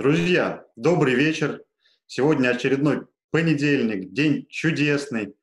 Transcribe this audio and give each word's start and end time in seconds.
Друзья, 0.00 0.64
добрый 0.76 1.14
вечер. 1.14 1.62
Сегодня 2.06 2.48
очередной 2.48 3.06
понедельник, 3.30 4.14
день 4.14 4.46
чудесный. 4.48 5.36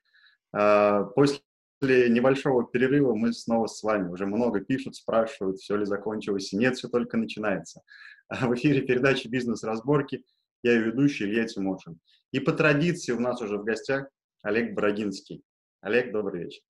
А, 0.51 1.03
после 1.03 1.39
небольшого 1.79 2.65
перерыва 2.65 3.13
мы 3.13 3.33
снова 3.33 3.67
с 3.67 3.83
вами. 3.83 4.09
Уже 4.09 4.25
много 4.25 4.61
пишут, 4.61 4.95
спрашивают, 4.95 5.59
все 5.59 5.75
ли 5.75 5.85
закончилось. 5.85 6.53
Нет, 6.53 6.75
все 6.75 6.87
только 6.87 7.17
начинается. 7.17 7.83
В 8.31 8.51
эфире 8.55 8.81
передачи 8.81 9.27
«Бизнес-разборки». 9.27 10.23
Я 10.63 10.71
ее 10.71 10.85
ведущий 10.85 11.25
Илья 11.25 11.45
Тимошин. 11.45 11.99
И 12.31 12.39
по 12.39 12.51
традиции 12.51 13.11
у 13.11 13.19
нас 13.19 13.39
уже 13.43 13.59
в 13.59 13.63
гостях 13.63 14.07
Олег 14.41 14.73
Брагинский. 14.73 15.43
Олег, 15.81 16.11
добрый 16.11 16.45
вечер. 16.45 16.63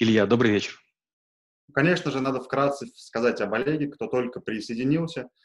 Илья, 0.00 0.26
добрый 0.26 0.50
вечер. 0.50 0.74
Конечно 1.72 2.10
же, 2.10 2.18
надо 2.18 2.40
вкратце 2.40 2.88
сказать 2.96 3.40
об 3.40 3.54
Олеге, 3.54 3.86
кто 3.86 4.08
только 4.08 4.40
присоединился– 4.40 5.28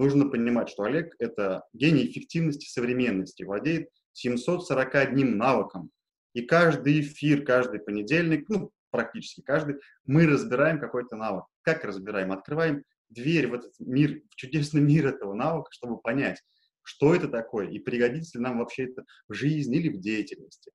нужно 0.00 0.28
понимать, 0.28 0.70
что 0.70 0.84
Олег– 0.84 1.14
это 1.18 1.62
гений 1.74 2.06
эффективности 2.06 2.66
современности, 2.68 3.42
владеет 3.42 3.90
741 4.12 5.36
навыком. 5.36 5.90
И 6.32 6.42
каждый 6.42 7.00
эфир, 7.00 7.44
каждый 7.44 7.80
понедельник, 7.80 8.48
ну, 8.48 8.72
практически 8.90 9.42
каждый, 9.42 9.76
мы 10.06 10.26
разбираем 10.26 10.80
какой-то 10.80 11.16
навык. 11.16 11.44
Как 11.62 11.84
разбираем? 11.84 12.32
Открываем 12.32 12.84
дверь 13.10 13.48
в 13.48 13.54
этот 13.54 13.72
мир, 13.78 14.22
в 14.30 14.36
чудесный 14.36 14.80
мир 14.80 15.08
этого 15.08 15.34
навыка, 15.34 15.68
чтобы 15.72 16.00
понять, 16.00 16.42
что 16.82 17.14
это 17.14 17.28
такое 17.28 17.68
и 17.68 17.78
пригодится 17.78 18.38
ли 18.38 18.44
нам 18.44 18.58
вообще 18.58 18.84
это 18.84 19.04
в 19.28 19.34
жизни 19.34 19.76
или 19.76 19.88
в 19.90 20.00
деятельности. 20.00 20.72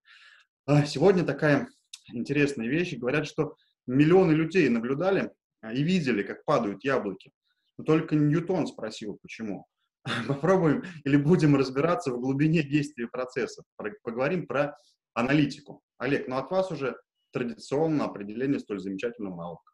А, 0.66 0.86
сегодня 0.86 1.24
такая 1.24 1.70
интересная 2.14 2.68
вещь. 2.68 2.96
Говорят, 2.96 3.26
что 3.26 3.56
миллионы 3.88 4.34
людей 4.34 4.70
наблюдали 4.70 5.32
а, 5.62 5.74
и 5.74 5.82
видели, 5.82 6.22
как 6.22 6.46
падают 6.46 6.84
яблоки. 6.84 7.32
Но 7.78 7.84
только 7.84 8.16
Ньютон 8.16 8.68
спросил, 8.68 9.18
почему. 9.22 9.66
Попробуем 10.28 10.84
или 11.04 11.18
будем 11.18 11.56
разбираться 11.56 12.12
в 12.12 12.20
глубине 12.20 12.64
действия 12.64 13.08
процессов. 13.08 13.66
Поговорим 14.04 14.48
про 14.48 14.76
аналитику. 15.14 15.82
Олег, 15.98 16.28
ну 16.28 16.38
от 16.38 16.52
вас 16.52 16.72
уже 16.72 16.96
традиционно 17.32 18.06
определение 18.06 18.60
столь 18.60 18.80
замечательного 18.80 19.36
навыка. 19.36 19.72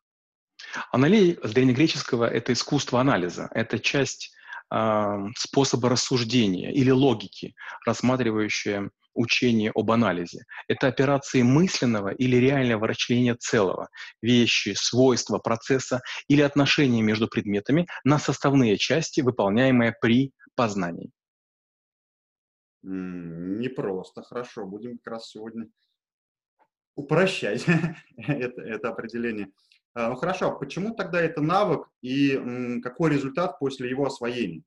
Аналитика 0.92 1.48
с 1.48 1.52
древнегреческого– 1.52 2.26
это 2.32 2.54
искусство 2.54 3.02
анализа. 3.02 3.50
Это 3.54 3.80
часть 3.80 4.34
э, 4.74 5.18
способа 5.36 5.90
рассуждения 5.90 6.72
или 6.72 6.92
логики, 6.92 7.56
рассматривающая 7.86 8.92
учение 9.14 9.72
об 9.74 9.92
анализе. 9.92 10.44
Это 10.68 10.88
операции 10.88 11.42
мысленного 11.42 12.10
или 12.10 12.38
реального 12.38 12.88
расчления 12.88 13.36
целого, 13.36 13.90
вещи, 14.22 14.74
свойства, 14.76 15.38
процесса 15.40 16.02
или 16.28 16.42
отношения 16.42 17.02
между 17.02 17.28
предметами 17.28 17.88
на 18.04 18.20
составные 18.20 18.78
части, 18.78 19.22
выполняемые 19.22 19.94
при 20.00 20.32
познании. 20.56 21.12
Непросто, 22.84 24.24
хорошо. 24.24 24.66
Будем 24.66 24.98
как 24.98 25.14
раз 25.14 25.30
сегодня 25.30 25.68
упрощать 26.96 27.66
это, 28.18 28.62
это 28.62 28.90
определение. 28.90 29.52
А, 29.94 30.10
ну 30.10 30.16
хорошо, 30.16 30.52
а 30.52 30.56
почему 30.56 30.96
тогда 30.96 31.22
это 31.22 31.42
навык 31.42 31.88
и 32.02 32.80
какой 32.82 33.12
результат 33.12 33.60
после 33.60 33.90
его 33.90 34.06
освоения? 34.06 34.64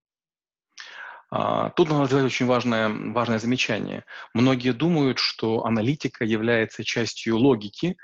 А, 1.36 1.70
тут 1.70 1.90
надо 1.90 2.06
сделать 2.06 2.26
очень 2.26 2.46
важное, 2.46 2.88
важное 2.88 3.40
замечание. 3.40 4.04
Многие 4.34 4.72
думают, 4.72 5.18
что 5.18 5.64
аналитика 5.64 6.24
является 6.24 6.84
частью 6.84 7.36
логики, 7.38 7.96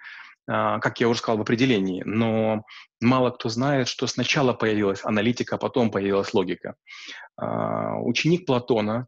а, 0.49 0.81
как 0.81 0.99
я 0.99 1.09
уже 1.09 1.21
сказал 1.21 1.39
в 1.39 1.43
определении, 1.43 2.03
но 2.05 2.65
мало 3.01 3.31
кто 3.31 3.49
знает, 3.49 3.87
что 3.87 4.09
сначала 4.09 4.53
появилась 4.53 5.05
аналитика, 5.05 5.55
а 5.55 5.59
потом 5.59 5.93
появилась 5.93 6.35
логика. 6.35 6.75
А, 7.37 8.01
ученик 8.01 8.47
Платона, 8.47 9.07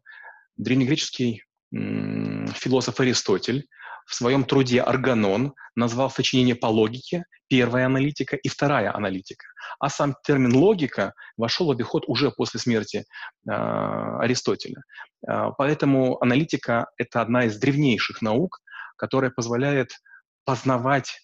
древнегреческий 0.55 1.43
философ 1.73 2.99
Аристотель, 3.01 3.67
в 4.05 4.15
своем 4.15 4.43
труде 4.43 4.81
«Органон» 4.81 5.53
назвал 5.75 6.09
сочинение 6.09 6.55
по 6.55 6.67
логике 6.67 7.25
первая 7.47 7.85
аналитика 7.85 8.35
и 8.35 8.47
вторая 8.49 8.95
аналитика. 8.95 9.45
А 9.79 9.89
сам 9.89 10.15
термин 10.23 10.55
«логика» 10.55 11.13
вошел 11.37 11.67
в 11.67 11.71
обиход 11.71 12.03
уже 12.07 12.31
после 12.31 12.59
смерти 12.59 13.05
э, 13.47 13.51
Аристотеля. 13.51 14.83
Э, 15.27 15.49
поэтому 15.57 16.21
аналитика— 16.21 16.87
это 16.97 17.21
одна 17.21 17.45
из 17.45 17.57
древнейших 17.57 18.21
наук, 18.21 18.59
которая 18.97 19.31
позволяет 19.31 19.91
познавать 20.45 21.22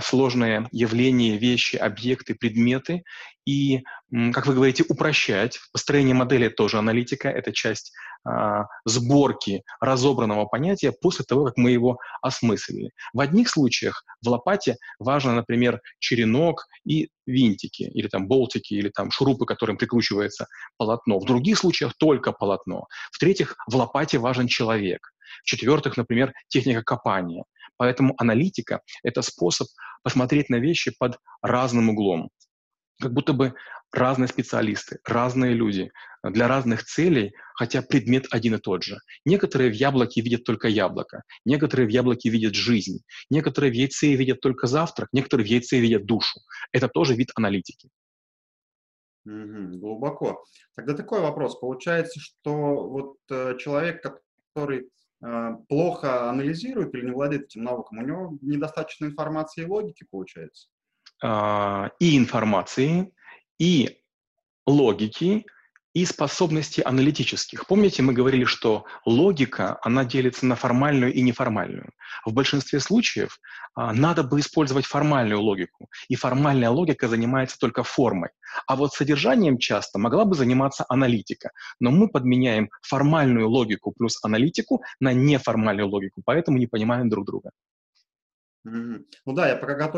сложные 0.00 0.68
явления, 0.72 1.36
вещи, 1.36 1.76
объекты, 1.76 2.34
предметы 2.34 3.04
и, 3.46 3.84
как 4.32 4.46
вы 4.46 4.54
говорите, 4.54 4.84
упрощать. 4.88 5.58
Построение 5.72 6.14
модели 6.14 6.48
тоже 6.48 6.78
аналитика, 6.78 7.28
это 7.28 7.52
часть 7.52 7.92
а, 8.24 8.66
сборки 8.84 9.62
разобранного 9.80 10.44
понятия 10.44 10.92
после 10.92 11.24
того, 11.24 11.46
как 11.46 11.56
мы 11.56 11.70
его 11.70 11.98
осмыслили. 12.20 12.90
В 13.14 13.20
одних 13.20 13.48
случаях 13.48 14.04
в 14.22 14.28
лопате 14.28 14.76
важно, 14.98 15.34
например, 15.34 15.80
черенок 15.98 16.66
и 16.84 17.08
винтики, 17.26 17.84
или 17.84 18.08
там 18.08 18.26
болтики, 18.26 18.74
или 18.74 18.90
там 18.90 19.10
шурупы, 19.10 19.46
которым 19.46 19.76
прикручивается 19.76 20.46
полотно. 20.76 21.18
В 21.18 21.24
других 21.24 21.58
случаях 21.58 21.94
только 21.98 22.32
полотно. 22.32 22.86
В-третьих, 23.12 23.56
в 23.66 23.76
лопате 23.76 24.18
важен 24.18 24.48
человек. 24.48 25.00
В-четвертых, 25.42 25.96
например, 25.96 26.32
техника 26.48 26.82
копания. 26.82 27.44
Поэтому 27.78 28.14
аналитика— 28.18 28.82
это 29.02 29.22
способ 29.22 29.68
посмотреть 30.02 30.50
на 30.50 30.56
вещи 30.56 30.92
под 30.98 31.18
разным 31.40 31.88
углом. 31.88 32.30
Как 33.00 33.12
будто 33.14 33.32
бы 33.32 33.54
разные 33.92 34.28
специалисты, 34.28 34.98
разные 35.06 35.54
люди 35.54 35.90
для 36.22 36.48
разных 36.48 36.84
целей, 36.84 37.32
хотя 37.54 37.80
предмет 37.80 38.26
один 38.30 38.56
и 38.56 38.58
тот 38.58 38.82
же. 38.82 38.98
Некоторые 39.24 39.70
в 39.70 39.74
яблоке 39.74 40.20
видят 40.20 40.44
только 40.44 40.68
яблоко, 40.68 41.22
некоторые 41.44 41.86
в 41.86 41.90
яблоке 41.90 42.28
видят 42.28 42.54
жизнь, 42.54 42.98
некоторые 43.30 43.70
в 43.70 43.74
яйце 43.74 44.14
видят 44.14 44.40
только 44.40 44.66
завтрак, 44.66 45.08
некоторые 45.12 45.46
в 45.46 45.50
яйце 45.50 45.78
видят 45.78 46.04
душу. 46.04 46.40
Это 46.72 46.88
тоже 46.88 47.14
вид 47.14 47.30
аналитики. 47.36 47.88
Угу, 49.24 49.78
глубоко. 49.78 50.44
Тогда 50.74 50.94
такой 50.94 51.20
вопрос. 51.20 51.58
Получается, 51.58 52.18
что 52.18 52.88
вот 52.88 53.16
э, 53.30 53.56
человек, 53.58 54.02
который 54.02 54.88
Э, 54.88 55.07
плохо 55.68 56.28
анализирует 56.28 56.94
или 56.94 57.06
не 57.06 57.10
владеет 57.12 57.44
этим 57.44 57.64
навыком, 57.64 57.98
у 57.98 58.02
него 58.02 58.38
недостаточно 58.40 59.06
информации 59.06 59.62
и 59.62 59.66
логики 59.66 60.06
получается. 60.10 60.68
А, 61.22 61.90
и 61.98 62.16
информации, 62.16 63.12
и 63.58 64.00
логики, 64.66 65.44
и 65.94 66.04
способностей 66.04 66.82
аналитических. 66.82 67.66
Помните, 67.66 68.02
мы 68.02 68.12
говорили, 68.12 68.44
что 68.44 68.84
логика, 69.06 69.78
она 69.82 70.04
делится 70.04 70.46
на 70.46 70.54
формальную 70.54 71.12
и 71.12 71.22
неформальную. 71.22 71.90
В 72.24 72.32
большинстве 72.32 72.80
случаев 72.80 73.38
а, 73.74 73.92
надо 73.92 74.22
бы 74.22 74.40
использовать 74.40 74.86
формальную 74.86 75.40
логику, 75.40 75.88
и 76.08 76.14
формальная 76.14 76.70
логика 76.70 77.08
занимается 77.08 77.58
только 77.58 77.82
формой. 77.82 78.30
А 78.66 78.76
вот 78.76 78.92
содержанием 78.92 79.58
часто 79.58 79.98
могла 79.98 80.24
бы 80.24 80.34
заниматься 80.34 80.84
аналитика. 80.88 81.50
Но 81.80 81.90
мы 81.90 82.08
подменяем 82.08 82.70
формальную 82.82 83.48
логику 83.48 83.92
плюс 83.92 84.18
аналитику 84.22 84.82
на 85.00 85.12
неформальную 85.12 85.88
логику, 85.88 86.22
поэтому 86.24 86.58
не 86.58 86.66
понимаем 86.66 87.08
друг 87.08 87.26
друга. 87.26 87.50
Ну 88.64 89.32
да, 89.34 89.48
я 89.48 89.56
пока 89.56 89.90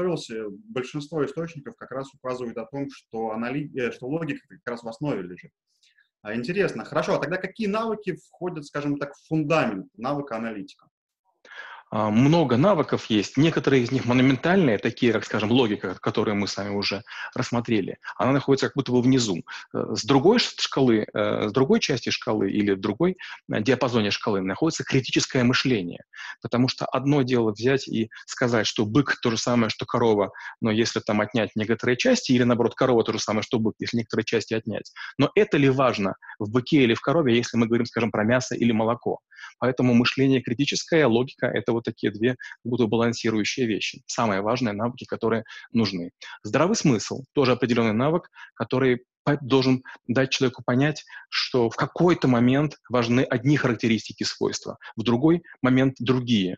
большинство 0.69 1.25
источников 1.25 1.77
как 1.77 1.91
раз 1.91 2.13
указывают 2.15 2.57
о 2.59 2.67
том, 2.67 2.89
что, 2.91 3.31
анали... 3.31 3.71
Э, 3.77 3.91
что 3.91 4.07
логика 4.07 4.47
как 4.49 4.61
раз 4.67 4.83
в 4.83 4.89
основе 4.89 5.23
лежит. 5.23 5.51
А, 6.23 6.35
интересно. 6.35 6.85
Хорошо, 6.85 7.15
а 7.15 7.19
тогда 7.19 7.37
какие 7.37 7.67
навыки 7.67 8.17
входят, 8.29 8.67
скажем 8.67 8.99
так, 8.99 9.15
в 9.15 9.27
фундамент 9.29 9.87
навыка 9.97 10.37
аналитика? 10.37 10.89
А, 11.93 12.11
много 12.11 12.57
навыков 12.57 13.07
есть. 13.07 13.37
Некоторые 13.37 13.83
из 13.83 13.91
них 13.91 14.05
монументальные, 14.05 14.79
такие, 14.79 15.13
как, 15.13 15.25
скажем, 15.25 15.51
логика, 15.51 15.97
которую 16.01 16.37
мы 16.37 16.47
с 16.47 16.57
вами 16.57 16.75
уже 16.75 17.03
рассмотрели. 17.35 17.99
Она 18.17 18.33
находится 18.33 18.67
как 18.67 18.77
будто 18.77 18.93
бы 18.93 19.03
внизу. 19.03 19.43
Э, 19.75 19.95
с 19.95 20.05
другой 20.05 20.39
шкалы, 20.39 21.07
э, 21.13 21.49
с 21.49 21.53
другой 21.53 21.81
части 21.81 22.11
шкалы 22.11 22.51
или 22.51 22.73
в 22.73 22.81
другой 22.81 23.17
э, 23.51 23.61
диапазоне 23.61 24.13
шкалы 24.13 24.41
находится 24.41 24.85
критическое 24.85 25.43
мышление. 25.43 26.05
Потому 26.43 26.69
что 26.69 26.87
одно 26.87 27.23
дело 27.23 27.53
взять 27.53 27.89
и 27.89 28.11
сказать, 28.27 28.67
что 28.67 28.87
бык 28.87 29.19
то 29.23 29.31
же 29.31 29.37
самое, 29.37 29.71
что 29.71 29.87
корова, 29.87 30.33
но 30.61 30.71
если 30.71 31.01
там 31.01 31.21
отнять 31.21 31.51
некоторые 31.55 31.97
части, 31.97 32.33
или 32.33 32.45
наоборот, 32.45 32.75
корова 32.75 33.05
то 33.05 33.13
же 33.13 33.19
самое, 33.19 33.43
что 33.43 33.59
бык, 33.59 33.75
если 33.79 33.99
некоторые 33.99 34.25
части 34.25 34.55
отнять. 34.55 34.93
Но 35.19 35.31
это 35.35 35.57
ли 35.57 35.69
важно 35.69 36.15
в 36.39 36.51
быке 36.51 36.83
или 36.83 36.95
в 36.95 37.01
корове, 37.01 37.37
если 37.37 37.57
мы 37.57 37.67
говорим, 37.67 37.87
скажем, 37.87 38.11
про 38.11 38.25
мясо 38.25 38.55
или 38.55 38.73
молоко? 38.73 39.19
Поэтому 39.59 39.95
мышление 39.95 40.41
критическое, 40.41 41.07
логика— 41.07 41.47
это 41.55 41.73
вот 41.73 41.85
такие 41.85 42.13
две 42.13 42.37
будут 42.65 42.89
балансирующие 42.89 43.67
вещи. 43.67 44.03
Самые 44.07 44.43
важные 44.43 44.73
навыки, 44.73 45.05
которые 45.05 45.45
нужны. 45.73 46.11
Здравый 46.43 46.77
смысл— 46.77 47.25
тоже 47.35 47.53
определенный 47.53 47.93
навык, 47.93 48.31
который 48.55 49.05
должен 49.41 49.83
дать 50.07 50.31
человеку 50.31 50.63
понять, 50.65 51.05
что 51.29 51.71
в 51.71 51.77
какой-то 51.77 52.29
момент 52.29 52.77
важны 52.89 53.21
одни 53.23 53.57
характеристики 53.57 54.25
свойства, 54.25 54.79
в 54.97 55.03
другой 55.03 55.43
момент 55.63 55.97
другие. 55.99 56.57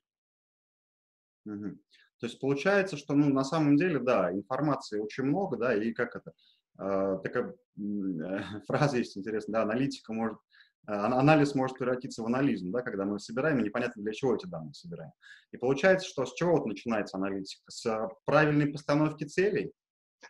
Угу. 1.44 1.78
То 2.20 2.26
есть 2.26 2.38
получается, 2.40 2.96
что 2.96 3.14
ну, 3.14 3.28
на 3.30 3.44
самом 3.44 3.76
деле, 3.76 3.98
да, 3.98 4.30
информации 4.32 5.00
очень 5.00 5.24
много, 5.24 5.56
да, 5.56 5.74
и 5.74 5.92
как 5.92 6.14
это, 6.16 6.32
э, 6.78 7.19
такая 7.22 7.54
э, 7.76 8.60
фраза 8.66 8.98
есть 8.98 9.16
интересная, 9.16 9.60
да, 9.60 9.62
аналитика 9.62 10.12
может 10.12 10.38
анализ 10.84 11.54
может 11.54 11.78
превратиться 11.78 12.22
в 12.22 12.26
анализм, 12.26 12.72
да, 12.72 12.82
когда 12.82 13.04
мы 13.04 13.20
собираем, 13.20 13.60
и 13.60 13.62
непонятно 13.62 14.02
для 14.02 14.12
чего 14.12 14.34
эти 14.34 14.46
данные 14.46 14.74
собираем. 14.74 15.12
И 15.52 15.56
получается, 15.56 16.08
что 16.08 16.26
с 16.26 16.34
чего 16.34 16.56
вот 16.56 16.66
начинается 16.66 17.19
аналитика? 17.19 17.62
С 17.69 18.08
правильной 18.24 18.66
постановки 18.66 19.22
целей, 19.22 19.72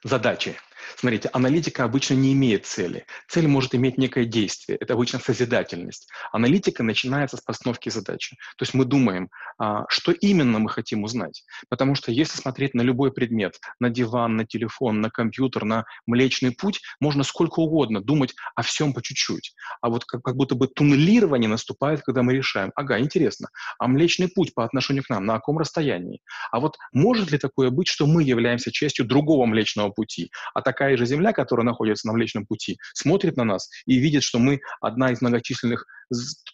задачи. 0.04 0.56
Смотрите, 0.96 1.30
аналитика 1.32 1.84
обычно 1.84 2.14
не 2.14 2.32
имеет 2.32 2.66
цели. 2.66 3.06
Цель 3.28 3.48
может 3.48 3.74
иметь 3.74 3.98
некое 3.98 4.24
действие. 4.24 4.78
Это 4.78 4.94
обычно 4.94 5.18
созидательность. 5.18 6.08
Аналитика 6.32 6.82
начинается 6.82 7.36
с 7.36 7.40
постановки 7.40 7.88
задачи. 7.88 8.36
То 8.56 8.62
есть 8.62 8.74
мы 8.74 8.84
думаем, 8.84 9.28
а, 9.58 9.84
что 9.88 10.12
именно 10.12 10.58
мы 10.58 10.70
хотим 10.70 11.04
узнать. 11.04 11.44
Потому 11.68 11.94
что 11.94 12.12
если 12.12 12.36
смотреть 12.36 12.74
на 12.74 12.82
любой 12.82 13.12
предмет, 13.12 13.58
на 13.80 13.90
диван, 13.90 14.36
на 14.36 14.46
телефон, 14.46 15.00
на 15.00 15.10
компьютер, 15.10 15.64
на 15.64 15.84
Млечный 16.06 16.52
Путь, 16.52 16.80
можно 17.00 17.22
сколько 17.22 17.60
угодно 17.60 18.00
думать 18.00 18.34
о 18.54 18.62
всем 18.62 18.92
по 18.92 19.02
чуть-чуть. 19.02 19.54
А 19.80 19.88
вот 19.88 20.04
как, 20.04 20.22
как 20.22 20.36
будто 20.36 20.54
бы 20.54 20.68
туннелирование 20.68 21.48
наступает, 21.48 22.02
когда 22.02 22.22
мы 22.22 22.34
решаем, 22.34 22.72
ага, 22.74 22.98
интересно, 22.98 23.48
а 23.78 23.88
Млечный 23.88 24.28
Путь 24.28 24.54
по 24.54 24.64
отношению 24.64 25.04
к 25.04 25.10
нам 25.10 25.26
на 25.26 25.34
каком 25.34 25.58
расстоянии? 25.58 26.20
А 26.50 26.60
вот 26.60 26.76
может 26.92 27.30
ли 27.30 27.38
такое 27.38 27.70
быть, 27.70 27.88
что 27.88 28.06
мы 28.06 28.22
являемся 28.22 28.72
частью 28.72 29.04
другого 29.04 29.46
Млечного 29.46 29.90
Пути, 29.90 30.30
а 30.54 30.62
такая 30.72 30.96
же 30.96 31.04
Земля, 31.06 31.32
которая 31.32 31.66
находится 31.66 32.06
на 32.06 32.14
Млечном 32.14 32.46
Пути, 32.46 32.78
смотрит 32.94 33.36
на 33.36 33.44
нас 33.44 33.68
и 33.86 33.98
видит, 33.98 34.22
что 34.22 34.38
мы 34.38 34.60
одна 34.80 35.12
из 35.12 35.20
многочисленных 35.20 35.84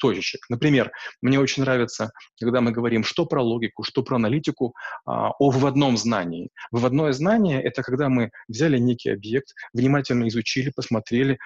точечек. 0.00 0.40
Например, 0.48 0.90
мне 1.22 1.38
очень 1.38 1.62
нравится, 1.62 2.10
когда 2.40 2.60
мы 2.60 2.72
говорим 2.72 3.04
что 3.04 3.26
про 3.26 3.42
логику, 3.42 3.82
что 3.82 4.02
про 4.02 4.16
аналитику, 4.16 4.74
а, 5.04 5.30
о 5.38 5.50
выводном 5.50 5.96
знании. 5.96 6.50
Выводное 6.70 7.12
знание— 7.12 7.62
это 7.64 7.82
когда 7.82 8.08
мы 8.08 8.30
взяли 8.48 8.78
некий 8.78 9.10
объект, 9.10 9.48
внимательно 9.72 10.28
изучили, 10.28 10.72
посмотрели, 10.74 11.38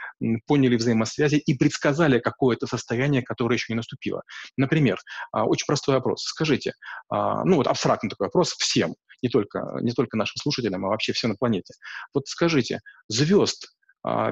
поняли 0.46 0.76
взаимосвязи 0.76 1.36
и 1.36 1.54
предсказали 1.54 2.18
какое-то 2.18 2.66
состояние, 2.66 3.22
которое 3.22 3.54
еще 3.54 3.72
не 3.72 3.76
наступило. 3.76 4.22
Например, 4.56 4.98
а, 5.32 5.44
очень 5.44 5.66
простой 5.66 5.94
вопрос. 5.94 6.22
Скажите, 6.22 6.72
а, 7.10 7.44
ну 7.44 7.56
вот 7.56 7.66
абстрактный 7.66 8.10
такой 8.10 8.26
вопрос 8.26 8.52
всем, 8.58 8.94
не 9.22 9.28
только, 9.28 9.78
не 9.80 9.92
только 9.92 10.16
нашим 10.16 10.36
слушателям, 10.36 10.84
а 10.84 10.88
вообще 10.88 11.12
всем 11.12 11.30
на 11.30 11.36
планете. 11.36 11.74
Вот 12.12 12.26
скажите, 12.26 12.80
звезд 13.08 13.74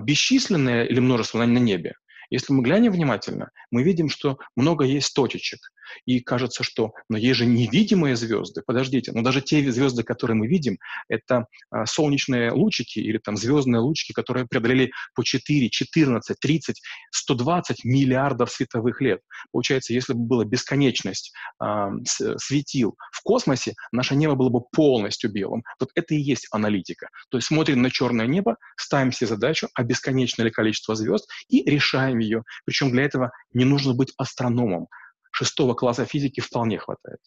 бесчисленное 0.01 0.85
или 0.85 1.01
множество 1.01 1.39
на, 1.39 1.47
на 1.47 1.59
небе? 1.59 1.95
Если 2.31 2.53
мы 2.53 2.62
глянем 2.62 2.93
внимательно, 2.93 3.50
мы 3.71 3.82
видим, 3.82 4.09
что 4.09 4.38
много 4.56 4.85
есть 4.85 5.15
точечек. 5.15 5.61
И 6.06 6.21
кажется, 6.21 6.62
что 6.62 6.93
но 7.09 7.17
есть 7.17 7.38
же 7.38 7.47
невидимые 7.47 8.17
звезды. 8.17 8.62
Подождите, 8.65 9.12
но 9.12 9.23
даже 9.23 9.41
те 9.41 9.71
звезды, 9.71 10.03
которые 10.03 10.37
мы 10.37 10.47
видим, 10.47 10.79
это 11.09 11.47
а, 11.71 11.87
солнечные 11.87 12.53
лучики 12.53 12.99
или 13.00 13.19
там 13.19 13.37
звездные 13.37 13.81
лучики, 13.81 14.12
которые 14.12 14.47
преодолели 14.47 14.93
по 15.15 15.23
4, 15.25 15.69
14, 15.69 16.38
30, 16.38 16.82
120 17.11 17.85
миллиардов 17.85 18.50
световых 18.50 19.00
лет. 19.00 19.21
Получается, 19.53 19.93
если 19.93 20.12
бы 20.12 20.21
была 20.21 20.44
бесконечность 20.44 21.33
а, 21.59 21.91
светил 22.05 22.97
в 23.12 23.23
космосе, 23.23 23.75
наше 23.93 24.15
небо 24.15 24.35
было 24.35 24.49
бы 24.49 24.61
полностью 24.61 25.31
белым. 25.33 25.65
Вот 25.79 25.91
это 25.94 26.15
и 26.15 26.21
есть 26.21 26.47
аналитика. 26.53 27.09
То 27.31 27.38
есть 27.38 27.49
смотрим 27.49 27.83
на 27.83 27.91
черное 27.91 28.26
небо, 28.26 28.56
ставим 28.76 29.12
себе 29.12 29.29
задачу, 29.29 29.69
а 29.75 29.83
бесконечное 29.83 30.47
ли 30.47 30.50
количество 30.50 30.94
звезд, 30.94 31.29
и 31.49 31.69
решаем 31.69 32.20
ее. 32.21 32.45
Причем 32.65 32.91
для 32.91 33.05
этого 33.05 33.33
не 33.53 33.65
нужно 33.65 33.95
быть 33.95 34.15
астрономом 34.17 34.89
шестого 35.33 35.75
класса 35.75 36.05
физики 36.05 36.41
вполне 36.41 36.79
хватает. 36.79 37.21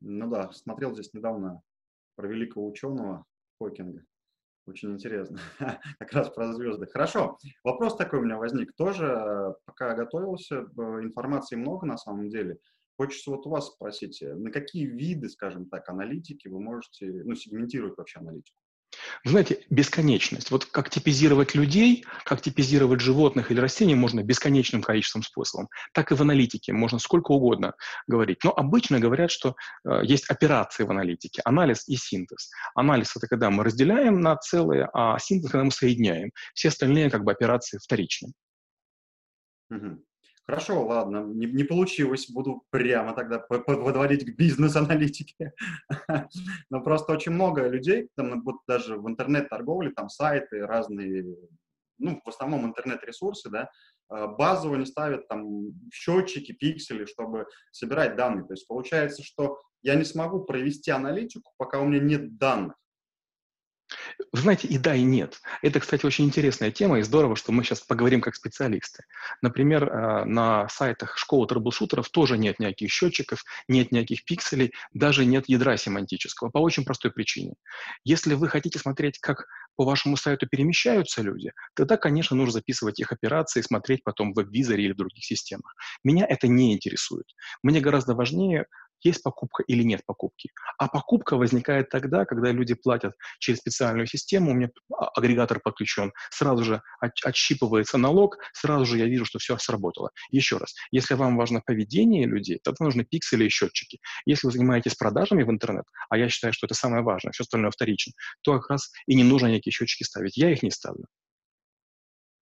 Ну 0.00 0.28
да, 0.28 0.52
смотрел 0.52 0.92
здесь 0.92 1.12
недавно 1.14 1.62
про 2.16 2.28
великого 2.28 2.66
ученого 2.66 3.24
Хокинга. 3.58 4.04
Очень 4.66 4.92
интересно. 4.92 5.38
как 5.98 6.12
раз 6.12 6.30
про 6.30 6.52
звезды. 6.52 6.86
Хорошо. 6.86 7.38
Вопрос 7.62 7.96
такой 7.96 8.20
у 8.20 8.22
меня 8.22 8.38
возник. 8.38 8.74
Тоже, 8.76 9.06
э, 9.06 9.54
пока 9.66 9.94
готовился, 9.94 10.60
информации 11.02 11.56
много 11.56 11.86
на 11.86 11.98
самом 11.98 12.30
деле. 12.30 12.58
Хочется 12.96 13.30
вот 13.30 13.46
у 13.46 13.50
вас 13.50 13.66
спросить, 13.66 14.22
э, 14.22 14.34
на 14.34 14.50
какие 14.50 14.86
виды, 14.86 15.28
скажем 15.28 15.68
так, 15.68 15.88
аналитики 15.88 16.48
вы 16.48 16.60
можете, 16.60 17.06
ну, 17.24 17.34
сегментировать 17.34 17.96
вообще 17.98 18.20
аналитику? 18.20 18.56
Знаете, 19.24 19.64
бесконечность. 19.70 20.50
Вот 20.50 20.64
как 20.66 20.90
типизировать 20.90 21.54
людей, 21.54 22.04
как 22.24 22.40
типизировать 22.40 23.00
животных 23.00 23.50
или 23.50 23.60
растений 23.60 23.94
можно 23.94 24.22
бесконечным 24.22 24.82
количеством 24.82 25.22
способов. 25.22 25.68
Так 25.92 26.12
и 26.12 26.14
в 26.14 26.22
аналитике 26.22 26.72
можно 26.72 26.98
сколько 26.98 27.32
угодно 27.32 27.74
говорить. 28.06 28.38
Но 28.44 28.52
обычно 28.52 29.00
говорят, 29.00 29.30
что 29.30 29.56
э, 29.84 30.00
есть 30.04 30.30
операции 30.30 30.84
в 30.84 30.90
аналитике. 30.90 31.42
Анализ 31.44 31.88
и 31.88 31.96
синтез. 31.96 32.50
Анализ— 32.74 33.16
это 33.16 33.26
когда 33.26 33.50
мы 33.50 33.64
разделяем 33.64 34.20
на 34.20 34.36
целые, 34.36 34.88
а 34.92 35.18
синтез— 35.18 35.50
когда 35.52 35.64
мы 35.64 35.70
соединяем. 35.70 36.30
Все 36.54 36.68
остальные 36.68 37.10
как 37.10 37.24
бы 37.24 37.32
операции 37.32 37.78
вторичны. 37.78 38.32
Угу. 39.70 40.04
Хорошо, 40.46 40.84
ладно, 40.86 41.24
не, 41.24 41.46
не 41.46 41.64
получилось, 41.64 42.30
буду 42.30 42.64
прямо 42.68 43.14
тогда 43.14 43.38
подводить 43.38 44.26
к 44.26 44.36
бизнес-аналитике. 44.36 45.52
Но 46.70 46.82
просто 46.82 47.12
очень 47.12 47.32
много 47.32 47.66
людей, 47.66 48.10
там, 48.14 48.42
вот 48.42 48.56
даже 48.68 48.98
в 48.98 49.08
интернет-торговле, 49.08 49.90
там 49.90 50.10
сайты 50.10 50.66
разные, 50.66 51.24
ну, 51.98 52.20
в 52.22 52.28
основном 52.28 52.66
интернет-ресурсы, 52.66 53.48
да, 53.48 53.70
а, 54.10 54.26
базово 54.26 54.76
не 54.76 54.84
ставят 54.84 55.28
там 55.28 55.72
счетчики, 55.90 56.52
пиксели, 56.52 57.06
чтобы 57.06 57.46
собирать 57.72 58.16
данные. 58.16 58.44
То 58.44 58.52
есть 58.52 58.68
получается, 58.68 59.22
что 59.22 59.58
я 59.82 59.94
не 59.94 60.04
смогу 60.04 60.44
провести 60.44 60.90
аналитику, 60.90 61.52
пока 61.56 61.80
у 61.80 61.86
меня 61.86 62.00
нет 62.00 62.36
данных. 62.36 62.74
Вы 64.32 64.40
знаете, 64.40 64.68
и 64.68 64.78
да, 64.78 64.94
и 64.94 65.02
нет. 65.02 65.40
Это, 65.62 65.80
кстати, 65.80 66.04
очень 66.06 66.24
интересная 66.24 66.70
тема, 66.70 66.98
и 66.98 67.02
здорово, 67.02 67.36
что 67.36 67.52
мы 67.52 67.64
сейчас 67.64 67.80
поговорим 67.80 68.20
как 68.20 68.34
специалисты. 68.34 69.04
Например, 69.42 69.90
а, 69.90 70.24
на 70.24 70.68
сайтах 70.68 71.16
школы 71.18 71.46
трэблшутеров 71.46 72.08
тоже 72.10 72.38
нет 72.38 72.58
никаких 72.58 72.90
счетчиков, 72.90 73.44
нет 73.68 73.92
никаких 73.92 74.24
пикселей, 74.24 74.72
даже 74.92 75.24
нет 75.24 75.44
ядра 75.48 75.76
семантического, 75.76 76.50
по 76.50 76.58
очень 76.58 76.84
простой 76.84 77.10
причине. 77.10 77.54
Если 78.04 78.34
вы 78.34 78.48
хотите 78.48 78.78
смотреть, 78.78 79.18
как 79.18 79.46
по 79.76 79.84
вашему 79.84 80.16
сайту 80.16 80.46
перемещаются 80.46 81.22
люди, 81.22 81.52
тогда, 81.74 81.96
конечно, 81.96 82.36
нужно 82.36 82.52
записывать 82.52 83.00
их 83.00 83.12
операции, 83.12 83.60
смотреть 83.60 84.04
потом 84.04 84.32
в 84.32 84.36
веб-визоре 84.36 84.84
или 84.84 84.92
в 84.92 84.96
других 84.96 85.24
системах. 85.24 85.74
Меня 86.04 86.26
это 86.28 86.46
не 86.48 86.72
интересует. 86.74 87.26
Мне 87.62 87.80
гораздо 87.80 88.14
важнее 88.14 88.66
есть 89.04 89.22
покупка 89.22 89.62
или 89.64 89.82
нет 89.82 90.02
покупки. 90.06 90.50
А 90.78 90.88
покупка 90.88 91.36
возникает 91.36 91.88
тогда, 91.90 92.24
когда 92.24 92.50
люди 92.50 92.74
платят 92.74 93.14
через 93.38 93.60
специальную 93.60 94.06
систему, 94.06 94.50
у 94.50 94.54
меня 94.54 94.70
а, 94.92 95.08
агрегатор 95.08 95.60
подключен, 95.60 96.12
сразу 96.30 96.64
же 96.64 96.82
отщипывается 97.00 97.98
налог, 97.98 98.38
сразу 98.52 98.86
же 98.86 98.98
я 98.98 99.06
вижу, 99.06 99.24
что 99.24 99.38
все 99.38 99.56
сработало. 99.58 100.10
Еще 100.30 100.56
раз, 100.56 100.74
если 100.90 101.14
вам 101.14 101.36
важно 101.36 101.60
поведение 101.60 102.26
людей, 102.26 102.60
тогда 102.62 102.84
нужны 102.84 103.04
пиксели 103.04 103.44
и 103.44 103.48
счетчики. 103.48 103.98
Если 104.26 104.46
вы 104.46 104.52
занимаетесь 104.52 104.94
продажами 104.94 105.42
в 105.42 105.50
интернет, 105.50 105.84
а 106.08 106.18
я 106.18 106.28
считаю, 106.28 106.52
что 106.52 106.66
это 106.66 106.74
самое 106.74 107.02
важное, 107.02 107.32
все 107.32 107.42
остальное 107.42 107.70
вторично, 107.70 108.12
то 108.42 108.58
как 108.58 108.70
раз 108.70 108.90
и 109.06 109.14
не 109.14 109.24
нужно 109.24 109.46
никакие 109.48 109.72
счетчики 109.72 110.02
ставить. 110.02 110.36
Я 110.36 110.50
их 110.50 110.62
не 110.62 110.70
ставлю. 110.70 111.06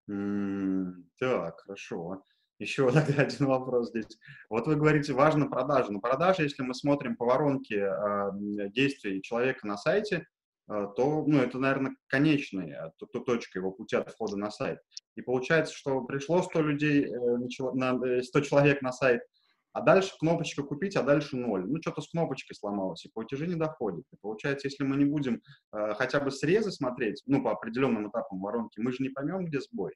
Mm, 0.09 1.05
так, 1.17 1.61
хорошо. 1.61 2.23
Еще 2.59 2.87
один 3.17 3.47
вопрос 3.47 3.89
здесь. 3.89 4.17
Вот 4.49 4.67
вы 4.67 4.75
говорите, 4.75 5.13
важно 5.13 5.47
продажа. 5.47 5.91
Но 5.91 5.99
продажа, 5.99 6.43
если 6.43 6.63
мы 6.63 6.73
смотрим 6.73 7.15
по 7.15 7.25
воронке 7.25 7.79
э, 7.79 8.69
действий 8.69 9.21
человека 9.21 9.65
на 9.67 9.77
сайте, 9.77 10.27
э, 10.69 10.87
то 10.95 11.23
ну, 11.25 11.39
это, 11.39 11.57
наверное, 11.57 11.95
конечная 12.07 12.93
то, 12.97 13.05
точка 13.19 13.59
его 13.59 13.71
пути 13.71 13.95
от 13.95 14.11
входа 14.11 14.37
на 14.37 14.51
сайт. 14.51 14.79
И 15.15 15.21
получается, 15.21 15.73
что 15.73 16.01
пришло 16.01 16.41
100 16.41 16.61
людей, 16.61 17.05
э, 17.05 17.71
на, 17.73 18.21
100 18.21 18.41
человек 18.41 18.81
на 18.81 18.91
сайт, 18.91 19.21
а 19.73 19.81
дальше 19.81 20.13
кнопочка 20.19 20.61
«Купить», 20.61 20.95
а 20.95 21.01
дальше 21.01 21.35
ноль. 21.35 21.65
Ну, 21.65 21.81
что-то 21.81 22.01
с 22.01 22.09
кнопочкой 22.09 22.55
сломалось, 22.55 23.05
и 23.05 23.09
платежи 23.11 23.47
не 23.47 23.55
доходят. 23.55 24.05
И 24.11 24.15
получается, 24.21 24.67
если 24.67 24.83
мы 24.83 24.95
не 24.97 25.05
будем 25.05 25.41
э, 25.71 25.95
хотя 25.95 26.19
бы 26.19 26.29
срезы 26.29 26.71
смотреть, 26.71 27.23
ну, 27.25 27.41
по 27.41 27.51
определенным 27.51 28.07
этапам 28.07 28.39
воронки, 28.39 28.79
мы 28.79 28.91
же 28.91 29.01
не 29.01 29.09
поймем, 29.09 29.45
где 29.45 29.59
сбой. 29.59 29.93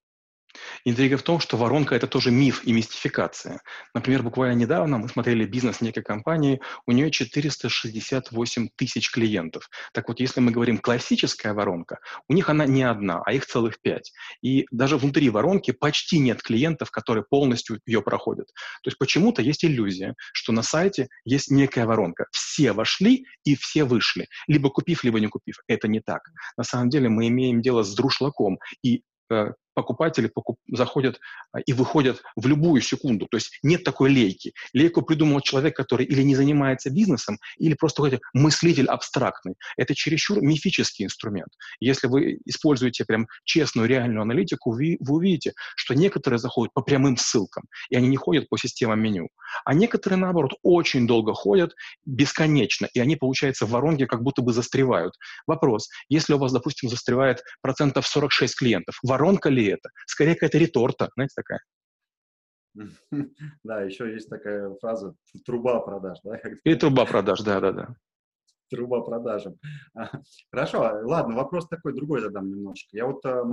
Интрига 0.86 1.18
в 1.18 1.24
том, 1.24 1.40
что 1.40 1.58
воронка– 1.58 1.96
это 1.98 2.08
тоже 2.08 2.32
миф 2.32 2.64
и 2.64 2.74
мистификация. 2.74 3.62
Например, 3.94 4.24
буквально 4.24 4.56
недавно 4.56 4.98
мы 4.98 5.10
смотрели 5.10 5.46
бизнес 5.46 5.82
некой 5.82 6.04
компании, 6.04 6.62
у 6.86 6.92
нее 6.92 7.12
468 7.12 8.70
тысяч 8.76 9.12
клиентов. 9.12 9.70
Так 9.94 10.08
вот, 10.08 10.20
если 10.20 10.40
мы 10.40 10.52
говорим 10.52 10.78
классическая 10.78 11.54
воронка, 11.54 12.00
у 12.28 12.34
них 12.34 12.50
она 12.50 12.66
не 12.66 12.84
одна, 12.84 13.22
а 13.26 13.34
их 13.34 13.46
целых 13.46 13.82
пять. 13.82 14.12
И 14.42 14.66
даже 14.72 14.98
внутри 14.98 15.30
воронки 15.30 15.72
почти 15.72 16.20
нет 16.20 16.42
клиентов, 16.42 16.92
которые 16.92 17.24
полностью 17.30 17.80
ее 17.86 18.02
проходят. 18.02 18.48
То 18.84 18.88
есть 18.88 18.98
почему-то 18.98 19.42
есть 19.42 19.66
иллюзия, 19.66 20.16
что 20.34 20.52
на 20.52 20.62
сайте 20.62 21.08
есть 21.26 21.52
некая 21.52 21.86
воронка. 21.86 22.28
Все 22.32 22.72
вошли 22.74 23.26
и 23.44 23.56
все 23.56 23.84
вышли, 23.84 24.28
либо 24.48 24.70
купив, 24.70 25.04
либо 25.04 25.20
не 25.20 25.28
купив. 25.28 25.58
Это 25.68 25.88
не 25.88 26.00
так. 26.00 26.22
На 26.58 26.64
самом 26.64 26.90
деле 26.90 27.10
мы 27.10 27.28
имеем 27.28 27.62
дело 27.62 27.84
с 27.84 27.94
друшлаком, 27.96 28.60
и 28.84 29.04
э, 29.32 29.54
покупатели 29.78 30.26
покуп, 30.26 30.58
заходят 30.72 31.20
а, 31.54 31.60
и 31.60 31.72
выходят 31.72 32.24
в 32.36 32.48
любую 32.48 32.82
секунду. 32.82 33.28
То 33.30 33.38
есть 33.38 33.60
нет 33.62 33.84
такой 33.84 34.10
лейки. 34.10 34.54
Лейку 34.74 35.04
придумал 35.04 35.42
человек, 35.42 35.76
который 35.76 36.04
или 36.04 36.24
не 36.24 36.36
занимается 36.36 36.90
бизнесом, 36.90 37.38
или 37.60 37.76
просто 37.76 38.02
какой-то 38.02 38.24
мыслитель 38.34 38.88
абстрактный. 38.88 39.54
Это 39.78 39.94
чересчур 39.94 40.42
мифический 40.42 41.06
инструмент. 41.06 41.50
Если 41.80 42.08
вы 42.08 42.40
используете 42.46 43.06
прям 43.06 43.28
честную, 43.44 43.88
реальную 43.88 44.24
аналитику, 44.24 44.72
вы, 44.72 44.98
вы 45.00 45.18
увидите, 45.18 45.54
что 45.76 45.94
некоторые 45.94 46.40
заходят 46.40 46.74
по 46.74 46.82
прямым 46.82 47.16
ссылкам, 47.16 47.66
и 47.92 47.96
они 47.96 48.08
не 48.08 48.18
ходят 48.18 48.50
по 48.50 48.58
системам 48.58 49.00
меню. 49.00 49.30
А 49.64 49.76
некоторые, 49.76 50.18
наоборот, 50.18 50.54
очень 50.64 51.06
долго 51.06 51.36
ходят, 51.36 51.76
бесконечно, 52.06 52.88
и 52.92 53.00
они, 53.00 53.16
получается, 53.16 53.68
в 53.68 53.70
воронке 53.70 54.08
как 54.08 54.24
будто 54.24 54.42
бы 54.42 54.54
застревают. 54.54 55.14
Вопрос, 55.46 55.90
если 56.10 56.34
у 56.34 56.40
вас, 56.40 56.52
допустим, 56.52 56.90
застревает 56.90 57.44
процентов 57.62 58.08
46 58.08 58.56
клиентов, 58.56 58.98
воронка 59.04 59.50
ли 59.50 59.67
это? 59.70 59.90
Скорее, 60.06 60.34
какая-то 60.34 60.58
реторта, 60.58 61.10
знаете, 61.16 61.34
такая. 61.36 61.60
Да, 63.64 63.82
еще 63.82 64.12
есть 64.12 64.30
такая 64.30 64.74
фраза 64.76 65.16
«труба 65.46 65.80
продаж». 65.80 66.20
Да? 66.24 66.40
И 66.64 66.76
труба 66.76 67.06
продаж, 67.06 67.42
да-да-да. 67.42 67.96
Труба 68.70 69.02
продажам. 69.02 69.56
Хорошо, 70.52 70.82
ладно, 71.04 71.36
вопрос 71.36 71.70
такой, 71.70 71.94
другой 71.96 72.20
задам 72.20 72.50
немножко. 72.50 72.90
Я 72.92 73.06
вот, 73.06 73.26
э, 73.26 73.44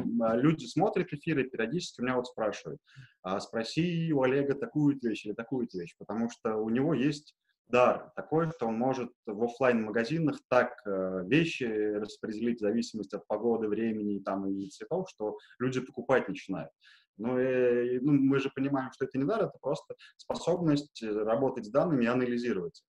люди 0.40 0.64
смотрят 0.64 1.12
эфиры, 1.12 1.44
периодически 1.44 2.00
меня 2.00 2.16
вот 2.16 2.26
спрашивают, 2.26 2.80
а 3.22 3.38
спроси 3.38 4.12
у 4.12 4.22
Олега 4.22 4.54
такую 4.54 4.98
вещь 5.00 5.24
или 5.24 5.32
такую 5.32 5.68
вещь, 5.72 5.94
потому 5.98 6.28
что 6.30 6.56
у 6.56 6.68
него 6.68 6.94
есть 6.94 7.36
дар 7.68 8.12
такой, 8.16 8.50
что 8.52 8.66
он 8.66 8.78
может 8.78 9.10
в 9.26 9.44
офлайн 9.44 9.82
магазинах 9.82 10.38
так 10.48 10.74
э, 10.86 11.22
вещи 11.26 11.64
распределить 11.64 12.58
в 12.58 12.62
зависимости 12.62 13.14
от 13.16 13.26
погоды, 13.26 13.68
времени 13.68 14.20
там, 14.20 14.48
и 14.48 14.68
цветов, 14.68 15.08
что 15.10 15.38
люди 15.58 15.80
покупать 15.80 16.28
начинают. 16.28 16.70
Ну, 17.16 17.38
и, 17.38 18.00
ну, 18.00 18.12
мы 18.12 18.40
же 18.40 18.50
понимаем, 18.54 18.90
что 18.92 19.04
это 19.04 19.18
не 19.18 19.24
дар, 19.24 19.44
это 19.44 19.56
просто 19.60 19.94
способность 20.16 21.02
э, 21.02 21.10
работать 21.10 21.66
с 21.66 21.70
данными 21.70 22.04
и 22.04 22.08
анализировать. 22.08 22.82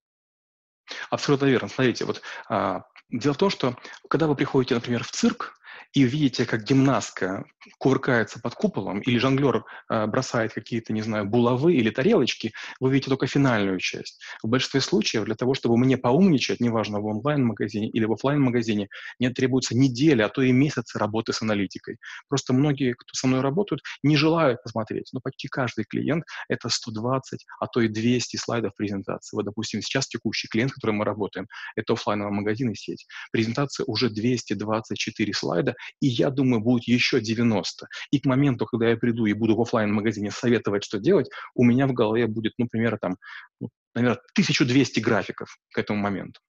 Абсолютно 1.09 1.45
верно. 1.45 1.67
Смотрите, 1.67 2.05
вот 2.05 2.21
а, 2.49 2.83
дело 3.09 3.33
в 3.33 3.37
том, 3.37 3.49
что 3.49 3.75
когда 4.09 4.27
вы 4.27 4.35
приходите, 4.35 4.75
например, 4.75 5.03
в 5.03 5.11
цирк, 5.11 5.53
и 5.95 6.03
видите, 6.03 6.45
как 6.45 6.63
гимнастка 6.63 7.45
кувыркается 7.79 8.39
под 8.41 8.53
куполом, 8.55 8.99
или 8.99 9.17
жонглер 9.17 9.63
э, 9.89 10.05
бросает 10.07 10.53
какие-то, 10.53 10.91
не 10.91 11.01
знаю, 11.01 11.25
булавы 11.25 11.73
или 11.73 11.89
тарелочки, 11.89 12.51
вы 12.81 12.91
видите 12.91 13.09
только 13.09 13.27
финальную 13.27 13.79
часть. 13.79 14.21
В 14.43 14.49
большинстве 14.49 14.81
случаев 14.81 15.23
для 15.23 15.35
того, 15.35 15.53
чтобы 15.53 15.77
мне 15.77 15.97
поумничать, 15.97 16.59
неважно, 16.59 16.99
в 16.99 17.05
онлайн-магазине 17.05 17.89
или 17.89 18.03
в 18.03 18.11
офлайн-магазине, 18.11 18.89
мне 19.19 19.29
требуется 19.29 19.75
неделя, 19.75 20.25
а 20.25 20.29
то 20.29 20.41
и 20.41 20.51
месяцы 20.51 20.99
работы 20.99 21.31
с 21.31 21.41
аналитикой. 21.41 21.97
Просто 22.27 22.53
многие, 22.53 22.93
кто 22.93 23.13
со 23.13 23.27
мной 23.27 23.39
работают, 23.39 23.81
не 24.03 24.17
желают 24.17 24.61
посмотреть, 24.63 25.09
но 25.13 25.21
почти 25.21 25.47
каждый 25.47 25.85
клиент— 25.85 26.25
это 26.49 26.67
120, 26.67 27.45
а 27.61 27.67
то 27.67 27.79
и 27.79 27.87
200 27.87 28.35
слайдов 28.35 28.75
презентации. 28.75 29.37
Вот, 29.37 29.45
допустим, 29.45 29.81
сейчас 29.81 30.07
текущий 30.07 30.49
клиент, 30.49 30.71
с 30.71 30.73
которым 30.75 30.97
мы 30.97 31.05
работаем, 31.05 31.47
это 31.77 31.93
офлайновый 31.93 32.33
магазин 32.33 32.71
и 32.71 32.75
сеть. 32.75 33.07
Презентация 33.31 33.85
уже 33.85 34.09
224 34.09 35.33
слайда, 35.33 35.73
и 35.99 36.07
я 36.07 36.29
думаю, 36.29 36.61
будет 36.61 36.83
еще 36.83 37.19
90. 37.21 37.87
И 38.11 38.19
к 38.19 38.25
моменту, 38.25 38.65
когда 38.65 38.89
я 38.89 38.97
приду 38.97 39.25
и 39.25 39.33
буду 39.33 39.55
в 39.55 39.61
офлайн 39.61 39.93
магазине 39.93 40.31
советовать, 40.31 40.83
что 40.83 40.99
делать, 40.99 41.29
у 41.53 41.63
меня 41.63 41.87
в 41.87 41.93
голове 41.93 42.27
будет, 42.27 42.53
ну, 42.57 42.67
примерно 42.67 42.97
там, 42.97 43.17
ну, 43.59 43.69
наверное, 43.93 44.21
1200 44.33 44.99
графиков 44.99 45.57
к 45.73 45.77
этому 45.77 45.99
моменту. 45.99 46.39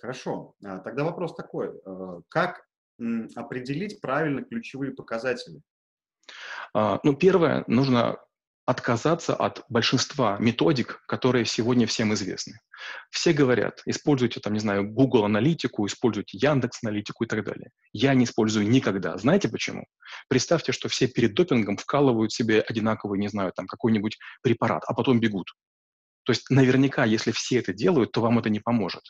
Хорошо. 0.00 0.54
А, 0.64 0.78
тогда 0.78 1.04
вопрос 1.04 1.34
такой. 1.34 1.70
Э, 1.86 2.20
как 2.28 2.64
определить 3.34 4.00
правильно 4.00 4.42
ключевые 4.42 4.92
показатели? 4.92 5.60
А, 6.74 7.00
ну, 7.02 7.14
первое, 7.14 7.64
нужно 7.66 8.18
отказаться 8.64 9.34
от 9.34 9.64
большинства 9.68 10.38
методик, 10.38 11.02
которые 11.06 11.44
сегодня 11.44 11.86
всем 11.86 12.14
известны. 12.14 12.60
Все 13.10 13.32
говорят, 13.32 13.82
используйте, 13.86 14.40
там, 14.40 14.52
не 14.52 14.60
знаю, 14.60 14.88
Google 14.88 15.24
аналитику, 15.24 15.86
используйте 15.86 16.38
Яндекс 16.38 16.82
аналитику 16.82 17.24
и 17.24 17.26
так 17.26 17.44
далее. 17.44 17.70
Я 17.92 18.14
не 18.14 18.24
использую 18.24 18.68
никогда. 18.68 19.16
Знаете 19.18 19.48
почему? 19.48 19.84
Представьте, 20.28 20.72
что 20.72 20.88
все 20.88 21.08
перед 21.08 21.34
допингом 21.34 21.76
вкалывают 21.76 22.32
себе 22.32 22.60
одинаковый, 22.60 23.18
не 23.18 23.28
знаю, 23.28 23.52
там, 23.54 23.66
какой-нибудь 23.66 24.18
препарат, 24.42 24.82
а 24.86 24.94
потом 24.94 25.20
бегут. 25.20 25.52
То 26.24 26.32
есть 26.32 26.48
наверняка, 26.50 27.04
если 27.04 27.32
все 27.32 27.58
это 27.58 27.72
делают, 27.72 28.12
то 28.12 28.20
вам 28.20 28.38
это 28.38 28.48
не 28.48 28.60
поможет 28.60 29.02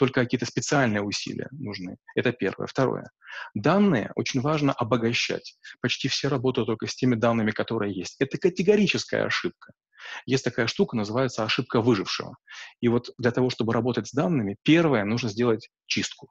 только 0.00 0.22
какие-то 0.22 0.46
специальные 0.46 1.02
усилия 1.02 1.48
нужны. 1.52 1.98
Это 2.14 2.32
первое. 2.32 2.66
Второе. 2.66 3.10
Данные 3.52 4.12
очень 4.14 4.40
важно 4.40 4.72
обогащать. 4.72 5.58
Почти 5.82 6.08
все 6.08 6.28
работают 6.28 6.68
только 6.68 6.86
с 6.86 6.94
теми 6.94 7.16
данными, 7.16 7.50
которые 7.50 7.94
есть. 7.94 8.16
Это 8.18 8.38
категорическая 8.38 9.26
ошибка. 9.26 9.74
Есть 10.24 10.44
такая 10.44 10.68
штука, 10.68 10.96
называется 10.96 11.44
ошибка 11.44 11.82
выжившего. 11.82 12.34
И 12.80 12.88
вот 12.88 13.10
для 13.18 13.30
того, 13.30 13.50
чтобы 13.50 13.74
работать 13.74 14.08
с 14.08 14.12
данными, 14.12 14.56
первое, 14.62 15.04
нужно 15.04 15.28
сделать 15.28 15.68
чистку. 15.84 16.30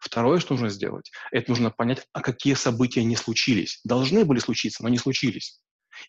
Второе, 0.00 0.38
что 0.38 0.54
нужно 0.54 0.68
сделать, 0.68 1.10
это 1.32 1.50
нужно 1.50 1.72
понять, 1.72 2.06
а 2.12 2.20
какие 2.20 2.54
события 2.54 3.02
не 3.02 3.16
случились. 3.16 3.80
Должны 3.82 4.24
были 4.24 4.38
случиться, 4.38 4.84
но 4.84 4.88
не 4.88 4.98
случились. 4.98 5.60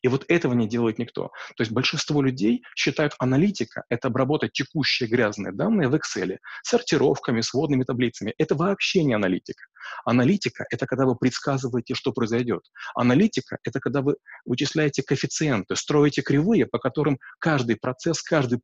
И 0.02 0.08
вот 0.08 0.26
этого 0.28 0.54
не 0.54 0.68
делает 0.68 1.00
никто. 1.00 1.32
То 1.56 1.62
есть 1.62 1.72
большинство 1.72 2.22
людей 2.22 2.64
считают 2.76 3.14
аналитика— 3.20 3.84
это 3.90 4.08
обработать 4.08 4.54
текущие 4.54 5.10
грязные 5.10 5.52
данные 5.52 5.90
в 5.90 5.96
Excel, 5.96 6.38
сортировками, 6.64 7.42
сводными 7.42 7.84
таблицами. 7.84 8.34
Это 8.38 8.56
вообще 8.56 9.04
не 9.04 9.14
аналитика. 9.14 9.64
Аналитика— 10.06 10.66
это 10.70 10.86
когда 10.86 11.06
вы 11.06 11.16
предсказываете, 11.16 11.94
что 11.96 12.12
произойдет. 12.12 12.62
Аналитика— 12.96 13.58
это 13.64 13.80
когда 13.80 14.02
вы 14.02 14.16
вычисляете 14.46 15.04
коэффициенты, 15.04 15.76
строите 15.76 16.22
кривые, 16.22 16.66
по 16.66 16.80
которым 16.80 17.20
каждый 17.40 17.76
процесс, 17.76 18.22
каждый 18.22 18.60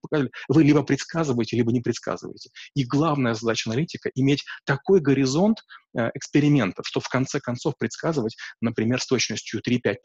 вы 0.47 0.63
либо 0.63 0.83
предсказываете, 0.83 1.57
либо 1.57 1.71
не 1.71 1.81
предсказываете. 1.81 2.49
И 2.73 2.85
главная 2.85 3.33
задача 3.33 3.69
аналитика— 3.69 4.09
иметь 4.15 4.43
такой 4.65 4.99
горизонт 4.99 5.59
э, 5.97 6.09
экспериментов, 6.13 6.85
что 6.87 6.99
в 6.99 7.07
конце 7.09 7.39
концов 7.39 7.77
предсказывать, 7.77 8.35
например, 8.61 9.01
с 9.01 9.07
точностью 9.07 9.61
3-5%. 9.61 9.95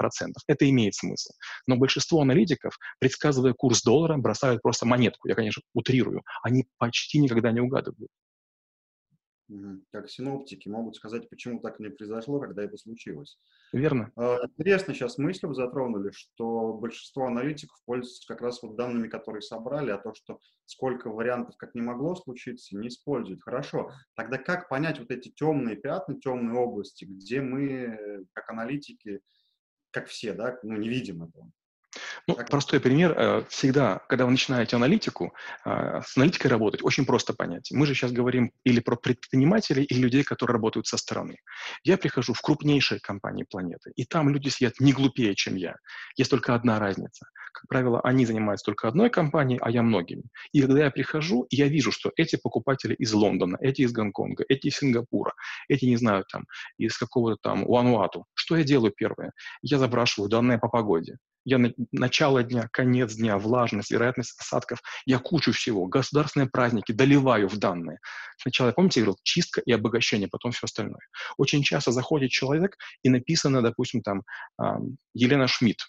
Это 0.47 0.69
имеет 0.69 0.95
смысл. 0.95 1.33
Но 1.66 1.76
большинство 1.76 2.21
аналитиков, 2.21 2.78
предсказывая 2.99 3.52
курс 3.52 3.83
доллара, 3.83 4.16
бросают 4.16 4.62
просто 4.62 4.87
монетку. 4.87 5.28
Я, 5.28 5.35
конечно, 5.35 5.62
утрирую. 5.75 6.23
Они 6.42 6.66
почти 6.78 7.19
никогда 7.19 7.52
не 7.52 7.61
угадывают. 7.61 8.11
Как 9.91 10.09
синоптики 10.09 10.69
могут 10.69 10.97
сказать, 10.97 11.29
почему 11.29 11.61
так 11.61 11.79
не 11.79 11.91
произошло, 11.91 12.41
когда 12.41 12.63
это 12.63 12.77
случилось. 12.77 13.39
Верно. 13.73 14.11
А, 14.17 14.39
интересно 14.45 14.95
сейчас 14.95 15.19
мысль 15.19 15.47
вы 15.47 15.55
затронули, 15.55 16.11
что 16.11 16.75
большинство 16.75 17.27
аналитиков 17.27 17.77
пользуются 17.85 18.27
как 18.27 18.41
раз 18.41 18.63
вот 18.63 18.77
данными, 18.77 19.09
которые 19.09 19.43
собрали, 19.43 19.91
а 19.91 19.99
то, 19.99 20.15
что 20.15 20.41
сколько 20.65 21.11
вариантов 21.11 21.57
как 21.57 21.75
не 21.75 21.83
могло 21.83 22.15
случиться, 22.15 22.77
не 22.77 22.89
используют. 22.89 23.43
Хорошо. 23.43 23.93
Тогда 24.15 24.39
как 24.39 24.69
понять 24.69 24.99
вот 24.99 25.11
эти 25.11 25.29
темные 25.29 25.77
пятна, 25.77 26.19
темные 26.19 26.59
области, 26.59 27.05
где 27.05 27.41
мы, 27.43 28.27
как 28.33 28.49
аналитики, 28.51 29.21
как 29.91 30.07
все, 30.09 30.33
да, 30.33 30.59
ну, 30.63 30.77
не 30.77 30.89
видим 30.89 31.23
этого? 31.25 31.51
Ну, 32.29 32.37
простой 32.37 32.79
пример. 32.79 33.14
Э, 33.17 33.45
всегда, 33.49 34.00
когда 34.09 34.25
вы 34.25 34.31
начинаете 34.31 34.76
аналитику, 34.76 35.35
э, 35.64 36.00
с 36.07 36.17
аналитикой 36.17 36.50
работать, 36.50 36.83
очень 36.85 37.05
просто 37.05 37.35
понять. 37.35 37.71
Мы 37.73 37.85
же 37.85 37.95
сейчас 37.95 38.12
говорим 38.12 38.52
или 38.62 38.79
про 38.79 38.95
предпринимателей, 38.95 39.83
или 39.83 39.99
людей, 39.99 40.23
которые 40.23 40.55
работают 40.55 40.87
со 40.87 40.97
стороны. 40.97 41.38
Я 41.83 41.99
прихожу 41.99 42.33
в 42.33 42.41
крупнейшие 42.41 43.00
компании 43.00 43.45
планеты, 43.49 43.91
и 43.97 44.05
там 44.05 44.29
люди 44.29 44.50
сидят 44.50 44.75
не 44.79 44.93
глупее, 44.93 45.35
чем 45.35 45.57
я. 45.57 45.75
Есть 46.17 46.31
только 46.31 46.55
одна 46.55 46.79
разница. 46.79 47.26
Как 47.52 47.67
правило, 47.69 48.00
они 48.02 48.25
занимаются 48.25 48.67
только 48.67 48.87
одной 48.87 49.11
компанией, 49.11 49.59
а 49.61 49.71
я 49.71 49.83
многими. 49.83 50.23
И 50.52 50.62
когда 50.62 50.85
я 50.85 50.91
прихожу, 50.91 51.47
я 51.50 51.67
вижу, 51.67 51.91
что 51.91 52.12
эти 52.17 52.37
покупатели 52.37 52.95
из 52.95 53.12
Лондона, 53.12 53.59
эти 53.61 53.83
из 53.83 53.93
Гонконга, 53.93 54.45
эти 54.49 54.69
из 54.69 54.76
Сингапура, 54.76 55.35
эти, 55.69 55.87
не 55.87 55.97
знаю, 55.97 56.25
там, 56.31 56.45
из 56.79 56.97
какого-то 56.97 57.38
там 57.43 57.64
Уануату. 57.64 58.26
Что 58.35 58.57
я 58.57 58.64
делаю 58.64 58.93
первое? 58.97 59.33
Я 59.61 59.79
запрашиваю 59.79 60.31
данные 60.31 60.59
по 60.59 60.69
погоде 60.69 61.17
я 61.45 61.59
на, 61.59 61.73
начало 61.91 62.43
дня, 62.43 62.69
конец 62.73 63.15
дня, 63.15 63.39
влажность, 63.39 63.91
вероятность 63.91 64.39
осадков, 64.41 64.81
я 65.07 65.19
кучу 65.19 65.53
всего, 65.53 65.87
государственные 65.87 66.49
праздники 66.49 66.93
доливаю 66.93 67.49
в 67.49 67.59
данные. 67.59 67.99
Сначала, 68.39 68.73
помните, 68.73 69.01
я 69.01 69.07
говорил, 69.07 69.19
чистка 69.23 69.61
и 69.61 69.73
обогащение, 69.73 70.29
потом 70.29 70.53
все 70.53 70.65
остальное. 70.65 71.01
Очень 71.37 71.63
часто 71.63 71.93
заходит 71.93 72.31
человек, 72.31 72.77
и 73.03 73.09
написано, 73.09 73.63
допустим, 73.63 74.03
там, 74.03 74.23
Елена 75.15 75.49
Шмидт, 75.49 75.81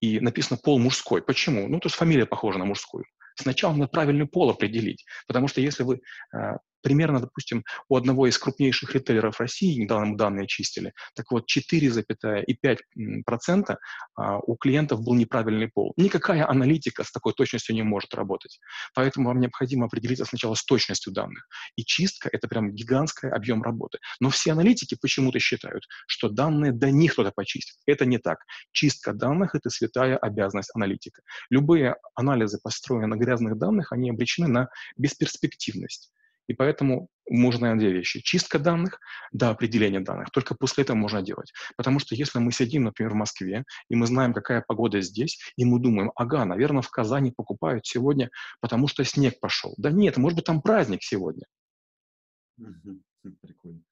и 0.00 0.20
написано 0.20 0.58
пол 0.62 0.78
мужской. 0.78 1.22
Почему? 1.22 1.68
Ну, 1.68 1.80
то 1.80 1.86
есть 1.86 1.96
фамилия 1.96 2.26
похожа 2.26 2.58
на 2.58 2.64
мужскую. 2.64 3.04
Сначала 3.34 3.72
надо 3.72 3.88
правильный 3.88 4.26
пол 4.26 4.50
определить, 4.50 5.04
потому 5.26 5.46
что 5.48 5.60
если 5.60 5.84
вы 5.84 6.00
э, 6.34 6.56
примерно, 6.82 7.20
допустим, 7.20 7.64
у 7.88 7.96
одного 7.96 8.26
из 8.26 8.36
крупнейших 8.38 8.94
ритейлеров 8.94 9.40
России, 9.40 9.80
недавно 9.80 10.06
мы 10.06 10.16
данные 10.16 10.46
чистили, 10.46 10.92
так 11.14 11.30
вот 11.30 11.44
4,5% 11.48 13.76
а, 14.14 14.38
у 14.38 14.56
клиентов 14.56 15.02
был 15.02 15.14
неправильный 15.14 15.68
пол. 15.68 15.92
Никакая 15.96 16.48
аналитика 16.48 17.04
с 17.04 17.12
такой 17.12 17.32
точностью 17.32 17.74
не 17.74 17.82
может 17.82 18.14
работать. 18.14 18.60
Поэтому 18.94 19.28
вам 19.28 19.40
необходимо 19.40 19.86
определиться 19.86 20.24
сначала 20.24 20.54
с 20.54 20.64
точностью 20.64 21.12
данных. 21.12 21.48
И 21.76 21.84
чистка— 21.84 22.28
это 22.32 22.48
прям 22.48 22.72
гигантский 22.72 23.30
объем 23.30 23.62
работы. 23.62 23.98
Но 24.20 24.30
все 24.30 24.52
аналитики 24.52 24.96
почему-то 25.00 25.38
считают, 25.38 25.84
что 26.06 26.28
данные 26.28 26.72
до 26.72 26.90
них 26.90 27.12
кто-то 27.12 27.32
почистит. 27.34 27.76
Это 27.86 28.06
не 28.06 28.18
так. 28.18 28.38
Чистка 28.72 29.12
данных— 29.12 29.54
это 29.56 29.70
святая 29.70 30.16
обязанность 30.16 30.70
аналитика. 30.74 31.22
Любые 31.50 31.96
анализы, 32.14 32.58
построенные 32.62 33.08
на 33.08 33.16
грязных 33.16 33.58
данных, 33.58 33.92
они 33.92 34.10
обречены 34.10 34.48
на 34.48 34.68
бесперспективность. 34.96 36.10
И 36.48 36.54
поэтому 36.54 37.08
можно, 37.28 37.78
две 37.78 37.92
вещи. 37.92 38.20
Чистка 38.20 38.58
данных 38.58 38.98
до 39.32 39.50
определения 39.50 40.00
данных. 40.00 40.30
Только 40.32 40.54
после 40.54 40.82
этого 40.82 40.96
можно 40.96 41.22
делать. 41.22 41.52
Потому 41.76 41.98
что 41.98 42.14
если 42.14 42.38
мы 42.38 42.52
сидим, 42.52 42.84
например, 42.84 43.12
в 43.12 43.16
Москве, 43.16 43.64
и 43.88 43.94
мы 43.94 44.06
знаем, 44.06 44.32
какая 44.32 44.64
погода 44.66 45.00
здесь, 45.00 45.38
и 45.56 45.64
мы 45.64 45.78
думаем, 45.78 46.10
ага, 46.16 46.44
наверное, 46.44 46.82
в 46.82 46.90
Казани 46.90 47.30
покупают 47.30 47.86
сегодня, 47.86 48.30
потому 48.60 48.88
что 48.88 49.04
снег 49.04 49.38
пошел. 49.40 49.74
Да 49.76 49.90
нет, 49.90 50.16
может 50.16 50.36
быть, 50.36 50.46
там 50.46 50.62
праздник 50.62 51.02
сегодня. 51.02 51.44
Прикольно. 53.42 53.82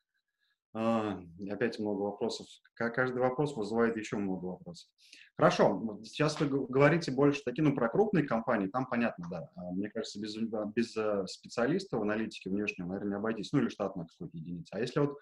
А, 0.78 1.18
опять 1.50 1.78
много 1.78 2.02
вопросов. 2.02 2.46
Каждый 2.74 3.20
вопрос 3.20 3.56
вызывает 3.56 3.96
еще 3.96 4.18
много 4.18 4.44
вопросов. 4.44 4.90
Хорошо, 5.34 5.98
сейчас 6.04 6.38
вы 6.38 6.48
говорите 6.66 7.10
больше 7.12 7.42
таки, 7.44 7.62
ну, 7.62 7.74
про 7.74 7.88
крупные 7.88 8.24
компании, 8.24 8.66
там 8.66 8.84
понятно, 8.84 9.26
да. 9.30 9.48
А, 9.56 9.70
мне 9.72 9.88
кажется, 9.88 10.20
без, 10.20 10.36
без 10.74 10.94
э, 10.94 11.26
специалистов 11.28 12.02
аналитики 12.02 12.48
внешнего, 12.48 12.88
наверное, 12.88 13.08
не 13.08 13.16
обойтись, 13.16 13.52
ну, 13.52 13.60
или 13.60 13.70
штатной 13.70 14.04
какой-то 14.06 14.36
единицы. 14.36 14.68
А 14.74 14.80
если 14.80 15.00
вот 15.00 15.16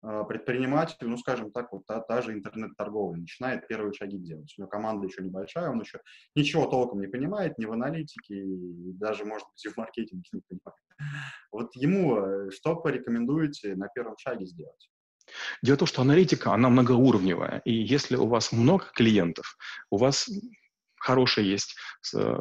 а, 0.00 0.24
предприниматель, 0.24 0.96
ну, 1.02 1.18
скажем 1.18 1.50
так, 1.52 1.72
вот 1.72 1.84
та, 1.84 2.00
та 2.00 2.22
же 2.22 2.32
интернет-торговля, 2.32 3.20
начинает 3.20 3.68
первые 3.68 3.92
шаги 3.92 4.16
делать. 4.16 4.54
У 4.56 4.62
него 4.62 4.70
команда 4.70 5.06
еще 5.06 5.22
небольшая, 5.22 5.68
он 5.68 5.80
еще 5.80 6.00
ничего 6.34 6.64
толком 6.64 7.02
не 7.02 7.08
понимает, 7.08 7.58
ни 7.58 7.66
в 7.66 7.72
аналитике, 7.72 8.36
и 8.36 8.92
даже, 8.94 9.26
может 9.26 9.46
быть, 9.48 9.66
и 9.66 9.68
в 9.68 9.76
маркетинге 9.76 10.28
не 10.32 10.40
понимает. 10.48 10.80
Вот 11.52 11.76
ему 11.76 12.16
э, 12.16 12.50
что 12.52 12.76
порекомендуете 12.76 13.76
на 13.76 13.88
первом 13.88 14.16
шаге 14.16 14.46
сделать? 14.46 14.90
Дело 15.62 15.76
в 15.76 15.78
том, 15.80 15.88
что 15.88 16.02
аналитика, 16.02 16.52
она 16.52 16.68
многоуровневая. 16.68 17.62
И 17.64 17.72
если 17.72 18.16
у 18.16 18.26
вас 18.26 18.52
много 18.52 18.86
клиентов, 18.94 19.56
у 19.90 19.96
вас 19.96 20.28
хороший 20.98 21.44
есть 21.44 21.76
э, 22.14 22.36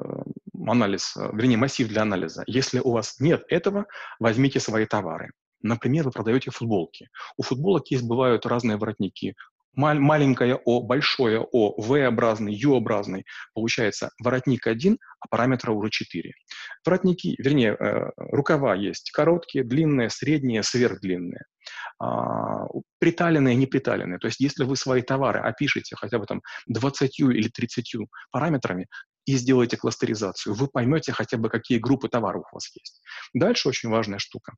анализ, 0.67 1.15
э, 1.17 1.29
вернее, 1.33 1.57
массив 1.57 1.87
для 1.87 2.01
анализа. 2.01 2.43
Если 2.47 2.79
у 2.79 2.91
вас 2.91 3.19
нет 3.19 3.43
этого, 3.49 3.85
возьмите 4.19 4.59
свои 4.59 4.85
товары. 4.85 5.31
Например, 5.61 6.03
вы 6.03 6.11
продаете 6.11 6.51
футболки. 6.51 7.09
У 7.37 7.43
футболок 7.43 7.87
есть, 7.89 8.03
бывают 8.03 8.45
разные 8.45 8.77
воротники. 8.77 9.35
Маленькое 9.75 10.59
О, 10.65 10.81
большое 10.81 11.41
О, 11.41 11.81
V-образный, 11.81 12.53
U-образный. 12.53 13.25
Получается 13.53 14.11
воротник 14.23 14.67
один, 14.67 14.99
а 15.19 15.27
параметра 15.27 15.71
уже 15.71 15.89
4. 15.89 16.31
Воротники, 16.85 17.35
вернее, 17.39 17.75
э, 17.79 18.11
рукава 18.17 18.75
есть 18.75 19.11
короткие, 19.11 19.63
длинные, 19.63 20.09
средние, 20.09 20.63
сверхдлинные. 20.63 21.41
А, 21.99 22.67
приталенные, 22.99 23.55
не 23.55 23.65
приталенные. 23.65 24.19
То 24.19 24.27
есть 24.27 24.39
если 24.39 24.63
вы 24.63 24.75
свои 24.75 25.01
товары 25.01 25.39
опишете 25.39 25.95
хотя 25.95 26.19
бы 26.19 26.25
там 26.25 26.41
20 26.67 27.19
или 27.19 27.49
30 27.49 28.07
параметрами, 28.31 28.87
и 29.25 29.37
сделаете 29.37 29.77
кластеризацию, 29.77 30.53
вы 30.53 30.67
поймете 30.67 31.13
хотя 31.13 31.37
бы, 31.37 31.49
какие 31.49 31.77
группы 31.77 32.09
товаров 32.09 32.43
у 32.51 32.55
вас 32.55 32.69
есть. 32.75 33.01
Дальше 33.33 33.69
очень 33.69 33.89
важная 33.89 34.19
штука 34.19 34.53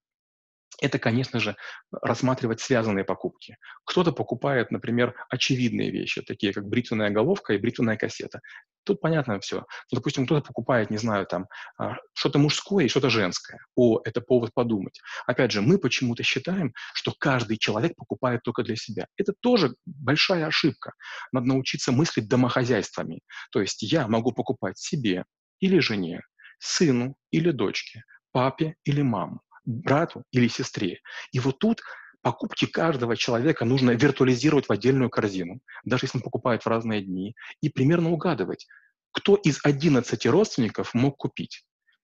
это, 0.82 1.00
конечно 1.00 1.40
же, 1.40 1.56
рассматривать 1.92 2.60
связанные 2.60 3.06
покупки. 3.06 3.58
Кто-то 3.86 4.12
покупает, 4.12 4.72
например, 4.72 5.16
очевидные 5.30 5.92
вещи, 5.92 6.22
такие 6.22 6.54
как 6.54 6.68
бритвенная 6.68 7.10
головка 7.10 7.54
и 7.54 7.58
бритвенная 7.58 7.98
кассета. 7.98 8.42
Тут 8.84 9.02
понятно 9.02 9.40
все. 9.40 9.58
Ну, 9.58 9.96
допустим, 9.96 10.26
кто-то 10.26 10.46
покупает, 10.46 10.90
не 10.92 10.98
знаю, 10.98 11.26
там, 11.26 11.48
а, 11.78 11.96
что-то 12.14 12.40
мужское 12.40 12.86
и 12.86 12.88
что-то 12.88 13.10
женское. 13.10 13.60
О, 13.76 14.00
это 14.04 14.22
повод 14.22 14.54
подумать. 14.54 15.00
Опять 15.26 15.52
же, 15.52 15.62
мы 15.62 15.78
почему-то 15.78 16.24
считаем, 16.24 16.74
что 16.94 17.14
каждый 17.18 17.58
человек 17.58 17.96
покупает 17.96 18.44
только 18.44 18.64
для 18.64 18.76
себя. 18.76 19.08
Это 19.18 19.34
тоже 19.40 19.76
большая 19.86 20.46
ошибка. 20.46 20.94
Надо 21.32 21.48
научиться 21.48 21.92
мыслить 21.92 22.28
домохозяйствами. 22.28 23.22
То 23.52 23.62
есть 23.62 23.82
я 23.82 24.08
могу 24.08 24.34
покупать 24.34 24.78
себе 24.78 25.26
или 25.60 25.80
жене, 25.80 26.22
сыну 26.60 27.16
или 27.32 27.52
дочке, 27.52 28.04
папе 28.32 28.76
или 28.84 29.02
маму 29.02 29.42
брату 29.66 30.24
или 30.32 30.48
сестре. 30.48 31.00
И 31.32 31.40
вот 31.40 31.60
тут 31.60 31.82
покупки 32.22 32.66
каждого 32.66 33.16
человека 33.16 33.66
нужно 33.66 33.92
виртуализировать 33.92 34.68
в 34.68 34.72
отдельную 34.72 35.10
корзину, 35.10 35.60
даже 35.84 36.06
если 36.06 36.18
он 36.18 36.24
покупает 36.24 36.64
в 36.64 36.68
разные 36.68 37.02
дни, 37.02 37.36
и 37.62 37.70
примерно 37.70 38.12
угадывать, 38.12 38.68
кто 39.12 39.36
из 39.36 39.60
11 39.64 40.26
родственников 40.26 40.94
мог 40.94 41.18
купить. 41.18 41.64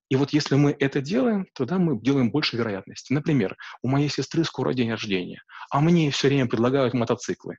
И 0.09 0.15
вот 0.15 0.33
если 0.33 0.55
мы 0.55 0.75
это 0.77 1.01
делаем, 1.01 1.47
тогда 1.53 1.77
мы 1.77 1.99
делаем 1.99 2.31
больше 2.31 2.57
вероятности. 2.57 3.13
Например, 3.13 3.55
у 3.81 3.87
моей 3.87 4.09
сестры 4.09 4.43
скоро 4.43 4.73
день 4.73 4.91
рождения, 4.91 5.41
а 5.69 5.79
мне 5.79 6.11
все 6.11 6.27
время 6.27 6.47
предлагают 6.47 6.93
мотоциклы. 6.93 7.57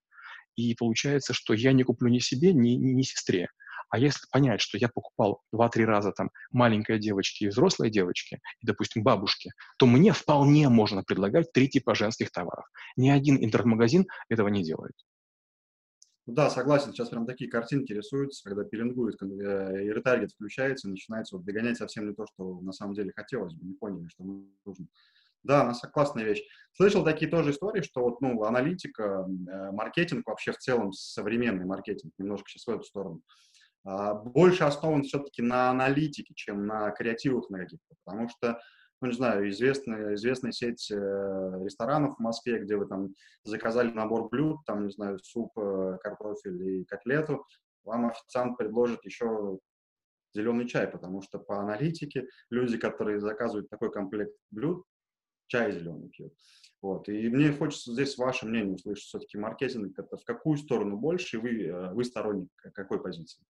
И 0.54 0.74
получается, 0.74 1.32
что 1.32 1.54
я 1.54 1.72
не 1.72 1.82
куплю 1.82 2.08
ни 2.08 2.18
себе, 2.18 2.52
ни, 2.52 2.70
ни, 2.70 2.92
ни 2.92 3.02
сестре. 3.02 3.48
А 3.90 3.98
если 3.98 4.26
понять, 4.30 4.60
что 4.60 4.78
я 4.78 4.88
покупал 4.88 5.40
2-3 5.54 5.84
раза 5.84 6.12
там 6.12 6.30
маленькой 6.50 6.98
девочки 6.98 7.44
и 7.44 7.48
взрослой 7.48 7.90
девочки, 7.90 8.40
и, 8.60 8.66
допустим, 8.66 9.02
бабушки, 9.02 9.50
то 9.78 9.86
мне 9.86 10.12
вполне 10.12 10.68
можно 10.68 11.02
предлагать 11.02 11.52
три 11.52 11.68
типа 11.68 11.94
женских 11.94 12.30
товаров. 12.30 12.66
Ни 12.96 13.10
один 13.10 13.42
интернет-магазин 13.42 14.06
этого 14.28 14.48
не 14.48 14.62
делает. 14.62 14.94
Да, 16.26 16.50
согласен. 16.50 16.92
Сейчас 16.92 17.08
прям 17.08 17.26
такие 17.26 17.50
картинки 17.50 17.92
рисуются, 17.92 18.48
когда 18.48 18.62
пеленгуют, 18.62 19.16
когда 19.16 19.80
и 19.80 19.88
ретаргет 19.88 20.30
включается, 20.32 20.88
начинается 20.88 21.36
вот 21.36 21.44
догонять 21.44 21.78
совсем 21.78 22.06
не 22.06 22.14
то, 22.14 22.26
что 22.26 22.60
на 22.60 22.72
самом 22.72 22.94
деле 22.94 23.12
хотелось 23.14 23.54
бы, 23.54 23.66
не 23.66 23.74
поняли, 23.74 24.06
что 24.08 24.22
нужно. 24.64 24.86
Да, 25.42 25.62
она 25.62 25.72
классная 25.92 26.24
вещь. 26.24 26.42
Слышал 26.72 27.04
такие 27.04 27.28
тоже 27.28 27.50
истории, 27.50 27.82
что 27.82 28.02
вот, 28.02 28.20
ну, 28.20 28.44
аналитика, 28.44 29.26
э, 29.26 29.72
маркетинг 29.72 30.26
вообще 30.26 30.52
в 30.52 30.58
целом, 30.58 30.92
современный 30.92 31.64
маркетинг, 31.64 32.12
немножко 32.18 32.48
сейчас 32.48 32.66
в 32.66 32.70
эту 32.70 32.84
сторону, 32.84 33.22
больше 33.84 34.64
основан 34.64 35.02
все-таки 35.02 35.42
на 35.42 35.70
аналитике, 35.70 36.34
чем 36.34 36.66
на 36.66 36.90
креативах 36.90 37.50
на 37.50 37.58
каких-то, 37.58 37.94
потому 38.04 38.28
что, 38.28 38.60
ну, 39.00 39.08
не 39.08 39.14
знаю, 39.14 39.48
известная, 39.50 40.14
известная 40.14 40.52
сеть 40.52 40.88
э, 40.90 40.94
ресторанов 40.94 42.16
в 42.16 42.20
Москве, 42.20 42.60
где 42.60 42.76
вы 42.76 42.86
там 42.86 43.08
заказали 43.42 43.90
набор 43.90 44.28
блюд, 44.28 44.58
там, 44.66 44.86
не 44.86 44.92
знаю, 44.92 45.18
суп, 45.18 45.50
э, 45.58 45.98
картофель 46.00 46.62
и 46.62 46.84
котлету, 46.84 47.44
вам 47.84 48.06
официант 48.06 48.56
предложит 48.56 49.04
еще 49.04 49.58
зеленый 50.34 50.68
чай, 50.68 50.86
потому 50.86 51.20
что 51.22 51.38
по 51.38 51.60
аналитике 51.60 52.28
люди, 52.50 52.78
которые 52.78 53.20
заказывают 53.20 53.68
такой 53.68 53.90
комплект 53.90 54.34
блюд, 54.50 54.84
чай 55.48 55.72
зеленый 55.72 56.08
пьют. 56.08 56.32
Вот. 56.80 57.08
И 57.08 57.28
мне 57.28 57.52
хочется 57.52 57.92
здесь 57.92 58.18
ваше 58.18 58.46
мнение 58.46 58.74
услышать. 58.74 59.04
Все-таки 59.04 59.38
маркетинг 59.38 59.96
это 59.98 60.16
в 60.16 60.24
какую 60.24 60.56
сторону 60.56 60.96
больше, 60.96 61.36
и 61.36 61.40
вы, 61.40 61.66
э, 61.66 61.92
вы 61.92 62.04
сторонник 62.04 62.50
какой 62.74 63.02
позиции? 63.02 63.42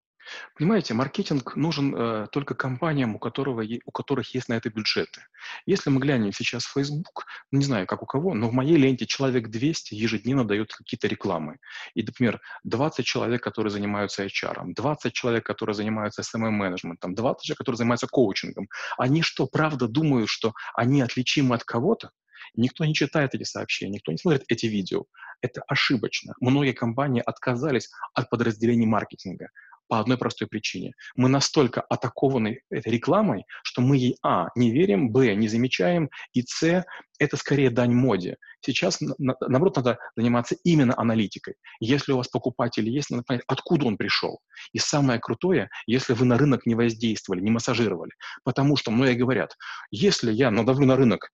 Понимаете, 0.57 0.95
маркетинг 0.95 1.57
нужен 1.57 1.95
э, 1.95 2.27
только 2.31 2.55
компаниям, 2.55 3.17
у, 3.17 3.19
которого, 3.19 3.65
у 3.85 3.91
которых 3.91 4.35
есть 4.35 4.49
на 4.49 4.55
это 4.55 4.71
бюджеты. 4.71 5.23
Если 5.67 5.91
мы 5.91 6.01
глянем 6.01 6.33
сейчас 6.33 6.65
в 6.65 6.73
Facebook, 6.73 7.27
ну, 7.51 7.59
не 7.59 7.65
знаю, 7.65 7.87
как 7.87 8.03
у 8.03 8.07
кого, 8.07 8.35
но 8.35 8.49
в 8.49 8.53
моей 8.53 8.77
ленте 8.77 9.07
человек 9.07 9.49
200 9.49 9.95
ежедневно 9.95 10.45
дают 10.45 10.73
какие-то 10.73 11.09
рекламы. 11.09 11.59
И, 11.95 12.03
например, 12.03 12.41
20 12.65 13.05
человек, 13.05 13.43
которые 13.43 13.71
занимаются 13.71 14.25
HR, 14.25 14.63
20 14.67 15.13
человек, 15.13 15.45
которые 15.45 15.75
занимаются 15.75 16.23
SMM-менеджментом, 16.23 17.15
20 17.15 17.43
человек, 17.43 17.59
которые 17.59 17.79
занимаются 17.79 18.07
коучингом. 18.07 18.69
Они 18.99 19.23
что, 19.23 19.47
правда 19.47 19.89
думают, 19.89 20.29
что 20.29 20.53
они 20.75 21.03
отличимы 21.03 21.55
от 21.55 21.65
кого-то? 21.65 22.11
Никто 22.55 22.85
не 22.85 22.95
читает 22.95 23.35
эти 23.35 23.45
сообщения, 23.45 23.95
никто 23.95 24.13
не 24.13 24.19
смотрит 24.19 24.45
эти 24.49 24.67
видео. 24.67 25.05
Это 25.41 25.63
ошибочно. 25.67 26.35
Многие 26.41 26.73
компании 26.73 27.23
отказались 27.25 27.91
от 28.15 28.31
подразделений 28.31 28.87
маркетинга 28.87 29.49
по 29.89 30.01
одной 30.01 30.17
простой 30.17 30.49
причине. 30.49 30.93
Мы 31.17 31.29
настолько 31.29 31.81
атакованы 31.83 32.61
этой 32.71 32.93
рекламой, 32.93 33.45
что 33.63 33.83
мы 33.83 33.97
ей, 33.97 34.17
а, 34.23 34.49
не 34.55 34.71
верим, 34.71 35.11
б, 35.11 35.35
не 35.35 35.49
замечаем, 35.49 36.09
и, 36.33 36.43
с, 36.43 36.85
это 37.19 37.37
скорее 37.37 37.71
дань 37.71 37.93
моде. 37.93 38.37
Сейчас, 38.61 39.01
на, 39.01 39.35
наоборот, 39.41 39.77
надо 39.77 39.99
заниматься 40.17 40.57
именно 40.65 40.95
аналитикой. 40.97 41.55
Если 41.81 42.13
у 42.13 42.17
вас 42.17 42.29
покупатели 42.29 42.91
есть, 42.91 43.11
надо 43.11 43.25
понять, 43.25 43.45
откуда 43.47 43.87
он 43.87 43.97
пришел. 43.97 44.41
И 44.73 44.79
самое 44.79 45.21
крутое, 45.21 45.69
если 45.87 46.15
вы 46.15 46.25
на 46.25 46.39
рынок 46.39 46.67
не 46.67 46.75
воздействовали, 46.75 47.41
не 47.41 47.51
массажировали. 47.51 48.13
Потому 48.45 48.77
что 48.77 48.91
многие 48.91 49.15
говорят, 49.15 49.57
если 49.91 50.33
я 50.33 50.51
надавлю 50.51 50.87
на 50.87 50.97
рынок 50.97 51.31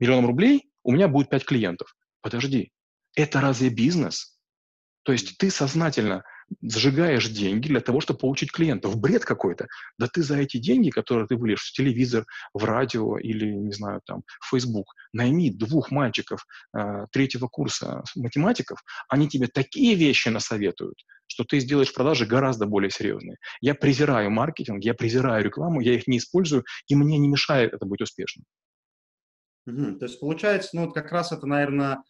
миллионом 0.00 0.26
рублей, 0.26 0.70
у 0.82 0.92
меня 0.92 1.08
будет 1.08 1.30
5 1.30 1.44
клиентов. 1.44 1.94
Подожди, 2.20 2.72
это 3.14 3.40
разве 3.40 3.68
бизнес? 3.68 4.38
То 5.04 5.12
есть 5.12 5.38
ты 5.38 5.50
сознательно 5.50 6.22
сжигаешь 6.60 7.28
деньги 7.28 7.68
для 7.68 7.80
того, 7.80 8.00
чтобы 8.00 8.20
получить 8.20 8.52
клиентов. 8.52 8.98
Бред 8.98 9.24
какой-то. 9.24 9.68
Да 9.98 10.06
ты 10.06 10.22
за 10.22 10.36
эти 10.38 10.58
деньги, 10.58 10.90
которые 10.90 11.26
ты 11.26 11.36
влишь 11.36 11.62
в 11.62 11.72
телевизор, 11.72 12.24
в 12.54 12.64
радио 12.64 13.18
или, 13.18 13.50
не 13.52 13.72
знаю, 13.72 14.00
там, 14.04 14.22
в 14.40 14.50
Facebook, 14.50 14.94
найми 15.12 15.50
двух 15.50 15.90
мальчиков 15.90 16.44
э, 16.76 17.06
третьего 17.12 17.48
курса 17.48 18.02
математиков, 18.16 18.82
они 19.08 19.28
тебе 19.28 19.46
такие 19.46 19.94
вещи 19.94 20.28
насоветуют, 20.28 21.04
что 21.26 21.44
ты 21.44 21.60
сделаешь 21.60 21.92
продажи 21.92 22.26
гораздо 22.26 22.66
более 22.66 22.90
серьезные. 22.90 23.36
Я 23.60 23.74
презираю 23.74 24.30
маркетинг, 24.30 24.84
я 24.84 24.94
презираю 24.94 25.44
рекламу, 25.44 25.80
я 25.80 25.94
их 25.94 26.06
не 26.06 26.18
использую, 26.18 26.64
и 26.88 26.94
мне 26.94 27.18
не 27.18 27.28
мешает 27.28 27.72
это 27.74 27.86
быть 27.86 28.00
успешным. 28.00 28.44
Угу. 29.66 29.98
То 29.98 30.06
есть 30.06 30.20
получается, 30.20 30.70
ну 30.74 30.86
вот 30.86 30.94
как 30.94 31.12
раз 31.12 31.32
это, 31.32 31.46
наверное, 31.46 32.02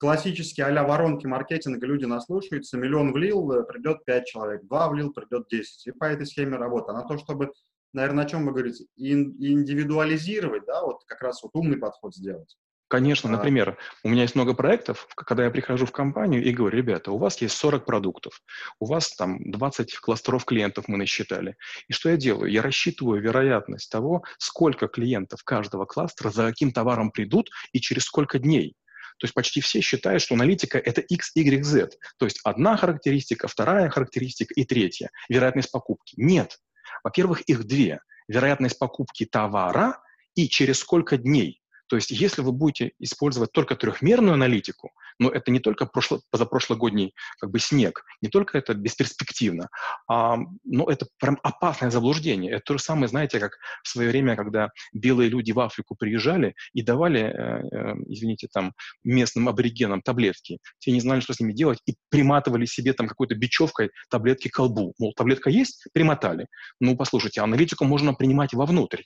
а, 0.00 0.06
классические 0.06 0.66
а 0.66 0.84
воронки 0.84 1.26
маркетинга, 1.26 1.86
люди 1.86 2.06
наслушаются, 2.06 2.78
миллион 2.78 3.12
влил, 3.12 3.52
э, 3.52 3.64
придет 3.64 4.04
5 4.04 4.26
человек, 4.26 4.64
2 4.64 4.88
влил, 4.88 5.12
придет 5.12 5.46
10. 5.50 5.86
И 5.86 5.92
по 5.92 6.04
этой 6.04 6.26
схеме 6.26 6.56
работа. 6.56 6.92
На 6.92 7.02
то, 7.02 7.18
чтобы, 7.18 7.52
наверное, 7.92 8.24
о 8.24 8.28
чем 8.28 8.46
вы 8.46 8.52
говорите, 8.52 8.86
индивидуализировать, 8.96 10.64
да, 10.66 10.82
вот 10.84 11.04
как 11.06 11.20
раз 11.22 11.42
вот 11.42 11.50
умный 11.54 11.76
подход 11.76 12.14
сделать. 12.14 12.56
Конечно, 12.90 13.30
например, 13.30 13.78
у 14.02 14.08
меня 14.08 14.22
есть 14.22 14.34
много 14.34 14.52
проектов, 14.52 15.06
когда 15.14 15.44
я 15.44 15.50
прихожу 15.52 15.86
в 15.86 15.92
компанию 15.92 16.42
и 16.42 16.50
говорю, 16.50 16.76
ребята, 16.76 17.12
у 17.12 17.18
вас 17.18 17.40
есть 17.40 17.56
40 17.56 17.84
продуктов, 17.84 18.42
у 18.80 18.86
вас 18.86 19.14
там 19.14 19.38
20 19.48 19.96
кластеров 19.98 20.44
клиентов 20.44 20.88
мы 20.88 20.96
насчитали. 20.96 21.54
И 21.86 21.92
что 21.92 22.10
я 22.10 22.16
делаю? 22.16 22.50
Я 22.50 22.62
рассчитываю 22.62 23.22
вероятность 23.22 23.92
того, 23.92 24.24
сколько 24.38 24.88
клиентов 24.88 25.44
каждого 25.44 25.84
кластера 25.84 26.30
за 26.30 26.48
каким 26.48 26.72
товаром 26.72 27.12
придут 27.12 27.50
и 27.70 27.78
через 27.80 28.06
сколько 28.06 28.40
дней. 28.40 28.74
То 29.20 29.26
есть 29.26 29.34
почти 29.34 29.60
все 29.60 29.82
считают, 29.82 30.22
что 30.22 30.34
аналитика— 30.34 30.78
это 30.84 31.02
X, 31.02 31.32
Y, 31.34 31.62
Z. 31.62 31.90
То 32.18 32.24
есть 32.24 32.40
одна 32.42 32.76
характеристика, 32.78 33.48
вторая 33.48 33.90
характеристика 33.90 34.54
и 34.54 34.64
третья. 34.64 35.10
Вероятность 35.28 35.70
покупки. 35.70 36.14
Нет. 36.16 36.58
Во-первых, 37.04 37.42
их 37.42 37.64
две. 37.64 38.00
Вероятность 38.28 38.78
покупки 38.78 39.26
товара 39.26 40.00
и 40.34 40.48
через 40.48 40.78
сколько 40.78 41.18
дней. 41.18 41.60
То 41.88 41.96
есть 41.96 42.10
если 42.10 42.40
вы 42.40 42.52
будете 42.52 42.92
использовать 42.98 43.52
только 43.52 43.76
трехмерную 43.76 44.34
аналитику, 44.34 44.92
но 45.20 45.28
это 45.28 45.52
не 45.52 45.60
только 45.60 45.86
прошло, 45.86 46.20
позапрошлогодний 46.30 47.14
как 47.38 47.50
бы 47.50 47.60
снег, 47.60 48.04
не 48.22 48.28
только 48.28 48.58
это 48.58 48.74
бесперспективно, 48.74 49.68
а, 50.08 50.38
но 50.64 50.90
это 50.90 51.06
прям 51.18 51.38
опасное 51.42 51.90
заблуждение. 51.90 52.52
Это 52.52 52.62
то 52.64 52.78
же 52.78 52.82
самое, 52.82 53.06
знаете, 53.06 53.38
как 53.38 53.52
в 53.84 53.88
свое 53.88 54.08
время, 54.08 54.34
когда 54.34 54.70
белые 54.92 55.28
люди 55.28 55.52
в 55.52 55.60
Африку 55.60 55.94
приезжали 55.94 56.54
и 56.72 56.82
давали, 56.82 57.20
э, 57.20 57.30
э, 57.30 57.94
извините, 58.08 58.48
там 58.50 58.72
местным 59.04 59.48
аборигенам 59.48 60.00
таблетки. 60.00 60.58
Те 60.78 60.90
не 60.90 61.00
знали, 61.00 61.20
что 61.20 61.34
с 61.34 61.40
ними 61.40 61.52
делать, 61.52 61.80
и 61.86 61.94
приматывали 62.08 62.64
себе 62.64 62.94
там 62.94 63.06
какой-то 63.06 63.34
бечевкой 63.34 63.90
таблетки 64.08 64.48
к 64.48 64.54
колбу. 64.54 64.94
Мол, 64.98 65.12
таблетка 65.14 65.50
есть? 65.50 65.86
Примотали. 65.92 66.46
Ну, 66.80 66.96
послушайте, 66.96 67.42
аналитику 67.42 67.84
можно 67.84 68.14
принимать 68.14 68.54
вовнутрь. 68.54 69.02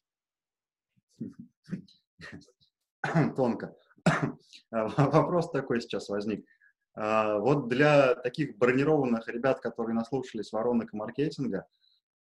тонко. 3.37 3.74
Вопрос 4.71 5.51
такой 5.51 5.81
сейчас 5.81 6.09
возник. 6.09 6.47
А, 6.95 7.38
вот 7.38 7.69
для 7.69 8.14
таких 8.14 8.57
бронированных 8.57 9.29
ребят, 9.29 9.61
которые 9.61 9.95
наслушались 9.95 10.53
воронок 10.53 10.93
маркетинга, 10.93 11.67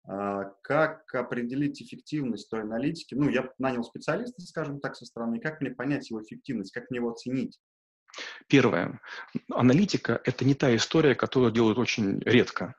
а, 0.04 0.44
как 0.62 1.14
определить 1.14 1.80
эффективность 1.82 2.50
той 2.50 2.62
аналитики? 2.62 3.14
Ну, 3.14 3.28
я 3.28 3.50
нанял 3.58 3.84
специалиста, 3.84 4.42
скажем 4.42 4.80
так, 4.80 4.96
со 4.96 5.04
стороны. 5.04 5.40
Как 5.40 5.60
мне 5.60 5.70
понять 5.70 6.10
его 6.10 6.22
эффективность? 6.22 6.72
Как 6.72 6.90
мне 6.90 6.98
его 6.98 7.10
оценить? 7.10 7.60
Первое. 8.46 9.00
Аналитика– 9.50 10.20
это 10.24 10.44
не 10.44 10.54
та 10.54 10.74
история, 10.74 11.14
которую 11.14 11.52
делают 11.52 11.78
очень 11.78 12.20
редко. 12.20 12.74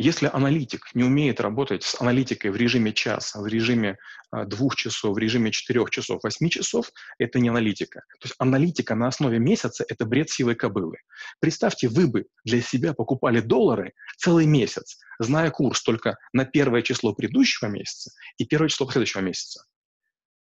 Если 0.00 0.30
аналитик 0.32 0.94
не 0.94 1.02
умеет 1.02 1.40
работать 1.40 1.82
с 1.82 2.00
аналитикой 2.00 2.52
в 2.52 2.56
режиме 2.56 2.92
часа, 2.92 3.40
в 3.40 3.48
режиме 3.48 3.98
а, 4.30 4.44
двух 4.44 4.76
часов, 4.76 5.16
в 5.16 5.18
режиме 5.18 5.50
четырех 5.50 5.90
часов, 5.90 6.22
восьми 6.22 6.48
часов, 6.48 6.92
это 7.18 7.40
не 7.40 7.48
аналитика. 7.48 8.04
То 8.20 8.26
есть 8.26 8.36
аналитика 8.38 8.94
на 8.94 9.08
основе 9.08 9.40
месяца– 9.40 9.84
это 9.88 10.06
бред 10.06 10.30
силой 10.30 10.54
кобылы. 10.54 10.98
Представьте, 11.40 11.88
вы 11.88 12.06
бы 12.06 12.26
для 12.44 12.62
себя 12.62 12.94
покупали 12.94 13.40
доллары 13.40 13.92
целый 14.16 14.46
месяц, 14.46 15.00
зная 15.18 15.50
курс 15.50 15.82
только 15.82 16.16
на 16.32 16.44
первое 16.44 16.82
число 16.82 17.12
предыдущего 17.12 17.66
месяца 17.66 18.12
и 18.36 18.46
первое 18.46 18.68
число 18.68 18.88
следующего 18.88 19.22
месяца. 19.22 19.64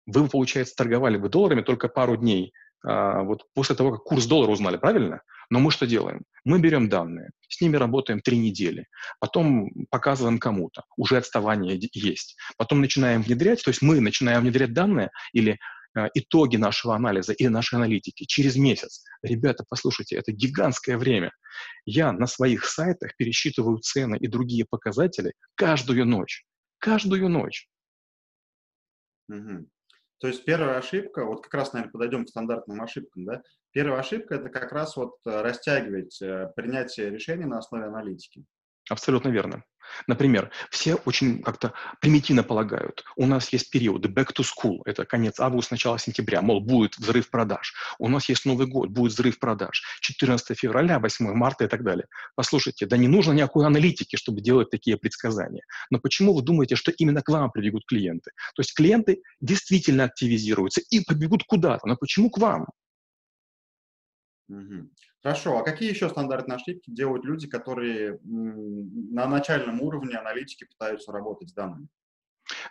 Вы, 0.07 0.27
получается, 0.27 0.75
торговали 0.75 1.15
бы 1.15 1.29
долларами 1.29 1.61
только 1.61 1.87
пару 1.87 2.17
дней 2.17 2.51
вот 2.83 3.45
после 3.53 3.75
того, 3.75 3.91
как 3.91 4.03
курс 4.03 4.25
доллара 4.25 4.51
узнали, 4.51 4.77
правильно? 4.77 5.21
Но 5.49 5.59
мы 5.59 5.71
что 5.71 5.87
делаем? 5.87 6.23
Мы 6.43 6.59
берем 6.59 6.89
данные, 6.89 7.29
с 7.47 7.61
ними 7.61 7.77
работаем 7.77 8.19
три 8.19 8.37
недели, 8.37 8.87
потом 9.19 9.69
показываем 9.89 10.39
кому-то, 10.39 10.83
уже 10.97 11.17
отставание 11.17 11.79
есть. 11.93 12.35
Потом 12.57 12.81
начинаем 12.81 13.21
внедрять, 13.21 13.63
то 13.63 13.69
есть 13.69 13.81
мы 13.81 13.99
начинаем 14.01 14.41
внедрять 14.41 14.73
данные 14.73 15.09
или 15.33 15.57
э, 15.97 16.07
итоги 16.13 16.57
нашего 16.57 16.95
анализа 16.95 17.33
и 17.33 17.47
нашей 17.47 17.75
аналитики 17.75 18.25
через 18.25 18.57
месяц. 18.57 19.03
Ребята, 19.21 19.63
послушайте, 19.67 20.17
это 20.17 20.31
гигантское 20.31 20.97
время. 20.97 21.31
Я 21.85 22.11
на 22.11 22.27
своих 22.27 22.65
сайтах 22.65 23.15
пересчитываю 23.17 23.77
цены 23.77 24.17
и 24.17 24.27
другие 24.27 24.65
показатели 24.69 25.33
каждую 25.55 26.05
ночь. 26.05 26.45
Каждую 26.79 27.29
ночь. 27.29 27.67
Угу. 29.29 29.67
То 30.19 30.27
есть 30.27 30.45
первая 30.45 30.77
ошибка, 30.77 31.25
вот 31.25 31.43
как 31.43 31.53
раз, 31.53 31.73
наверное, 31.73 31.91
подойдем 31.91 32.25
к 32.25 32.29
стандартным 32.29 32.81
ошибкам, 32.81 33.25
да, 33.25 33.43
первая 33.71 33.99
ошибка– 33.99 34.35
это 34.35 34.49
как 34.49 34.71
раз 34.71 34.97
вот 34.97 35.15
э, 35.25 35.41
растягивать 35.41 36.19
э, 36.21 36.51
принятие 36.55 37.11
решений 37.11 37.45
на 37.45 37.59
основе 37.59 37.85
аналитики. 37.85 38.43
Абсолютно 38.89 39.29
верно. 39.29 39.63
Например, 40.05 40.51
все 40.69 40.95
очень 40.95 41.41
как-то 41.41 41.73
примитивно 42.01 42.43
полагают, 42.43 43.03
у 43.15 43.25
нас 43.25 43.49
есть 43.49 43.69
периоды 43.69 44.09
back 44.09 44.33
to 44.33 44.43
school, 44.43 44.81
это 44.85 45.05
конец 45.05 45.39
августа, 45.39 45.73
начало 45.73 45.97
сентября, 45.97 46.41
мол, 46.41 46.61
будет 46.61 46.97
взрыв 46.97 47.29
продаж. 47.29 47.73
У 47.99 48.09
нас 48.09 48.29
есть 48.29 48.45
Новый 48.45 48.67
год, 48.67 48.89
будет 48.89 49.13
взрыв 49.13 49.39
продаж. 49.39 49.83
14 50.01 50.57
февраля, 50.57 50.99
8 50.99 51.33
марта 51.33 51.65
и 51.65 51.67
так 51.67 51.83
далее. 51.83 52.05
Послушайте, 52.35 52.85
да 52.85 52.97
не 52.97 53.07
нужно 53.07 53.31
никакой 53.31 53.65
аналитики, 53.65 54.15
чтобы 54.15 54.41
делать 54.41 54.69
такие 54.69 54.97
предсказания. 54.97 55.63
Но 55.89 55.99
почему 55.99 56.33
вы 56.33 56.41
думаете, 56.41 56.75
что 56.75 56.91
именно 56.91 57.21
к 57.21 57.29
вам 57.29 57.51
прибегут 57.51 57.85
клиенты? 57.85 58.31
То 58.55 58.61
есть 58.61 58.73
клиенты 58.73 59.21
действительно 59.41 60.03
активизируются 60.03 60.81
и 60.89 60.99
побегут 60.99 61.43
куда-то. 61.43 61.87
Но 61.87 61.95
почему 61.95 62.29
к 62.29 62.37
вам? 62.37 62.67
Хорошо, 65.21 65.57
а 65.57 65.63
какие 65.63 65.89
еще 65.89 66.09
стандартные 66.09 66.55
ошибки 66.55 66.89
делают 66.91 67.25
люди, 67.25 67.47
которые 67.47 68.19
на 68.23 69.27
начальном 69.27 69.81
уровне 69.81 70.15
аналитики 70.15 70.65
пытаются 70.65 71.11
работать 71.11 71.49
с 71.49 71.53
данными? 71.53 71.87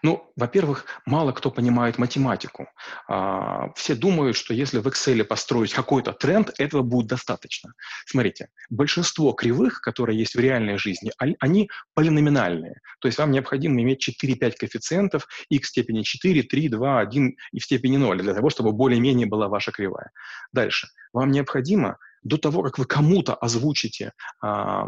Ну, 0.02 0.32
во-первых, 0.36 0.86
мало 1.04 1.32
кто 1.32 1.50
понимает 1.50 1.98
математику. 1.98 2.68
А, 3.08 3.72
все 3.74 3.94
думают, 3.94 4.36
что 4.36 4.54
если 4.54 4.78
в 4.78 4.86
Excel 4.86 5.24
построить 5.24 5.74
какой-то 5.74 6.12
тренд, 6.12 6.50
этого 6.58 6.82
будет 6.82 7.08
достаточно. 7.08 7.72
Смотрите, 8.06 8.48
большинство 8.70 9.32
кривых, 9.32 9.80
которые 9.80 10.18
есть 10.18 10.34
в 10.34 10.40
реальной 10.40 10.78
жизни, 10.78 11.12
они 11.18 11.68
полиноминальные. 11.94 12.80
То 13.00 13.08
есть 13.08 13.18
вам 13.18 13.30
необходимо 13.30 13.80
иметь 13.82 14.08
4-5 14.08 14.54
коэффициентов, 14.58 15.26
x 15.50 15.66
в 15.66 15.70
степени 15.70 16.02
4, 16.02 16.42
3, 16.42 16.68
2, 16.68 17.00
1 17.00 17.36
и 17.52 17.60
в 17.60 17.64
степени 17.64 17.96
0, 17.96 18.22
для 18.22 18.34
того, 18.34 18.50
чтобы 18.50 18.72
более-менее 18.72 19.26
была 19.26 19.48
ваша 19.48 19.72
кривая. 19.72 20.10
Дальше. 20.52 20.88
Вам 21.12 21.30
необходимо 21.30 21.98
до 22.22 22.38
того, 22.38 22.62
как 22.62 22.78
вы 22.78 22.84
кому-то 22.84 23.34
озвучите 23.34 24.12
а, 24.42 24.86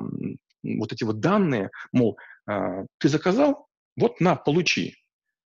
вот 0.63 0.93
эти 0.93 1.05
вот 1.05 1.21
данные, 1.21 1.71
мол, 1.93 2.19
а, 2.47 2.85
ты 2.99 3.09
заказал, 3.09 3.68
вот 3.99 4.21
на, 4.21 4.37
получи. 4.37 4.95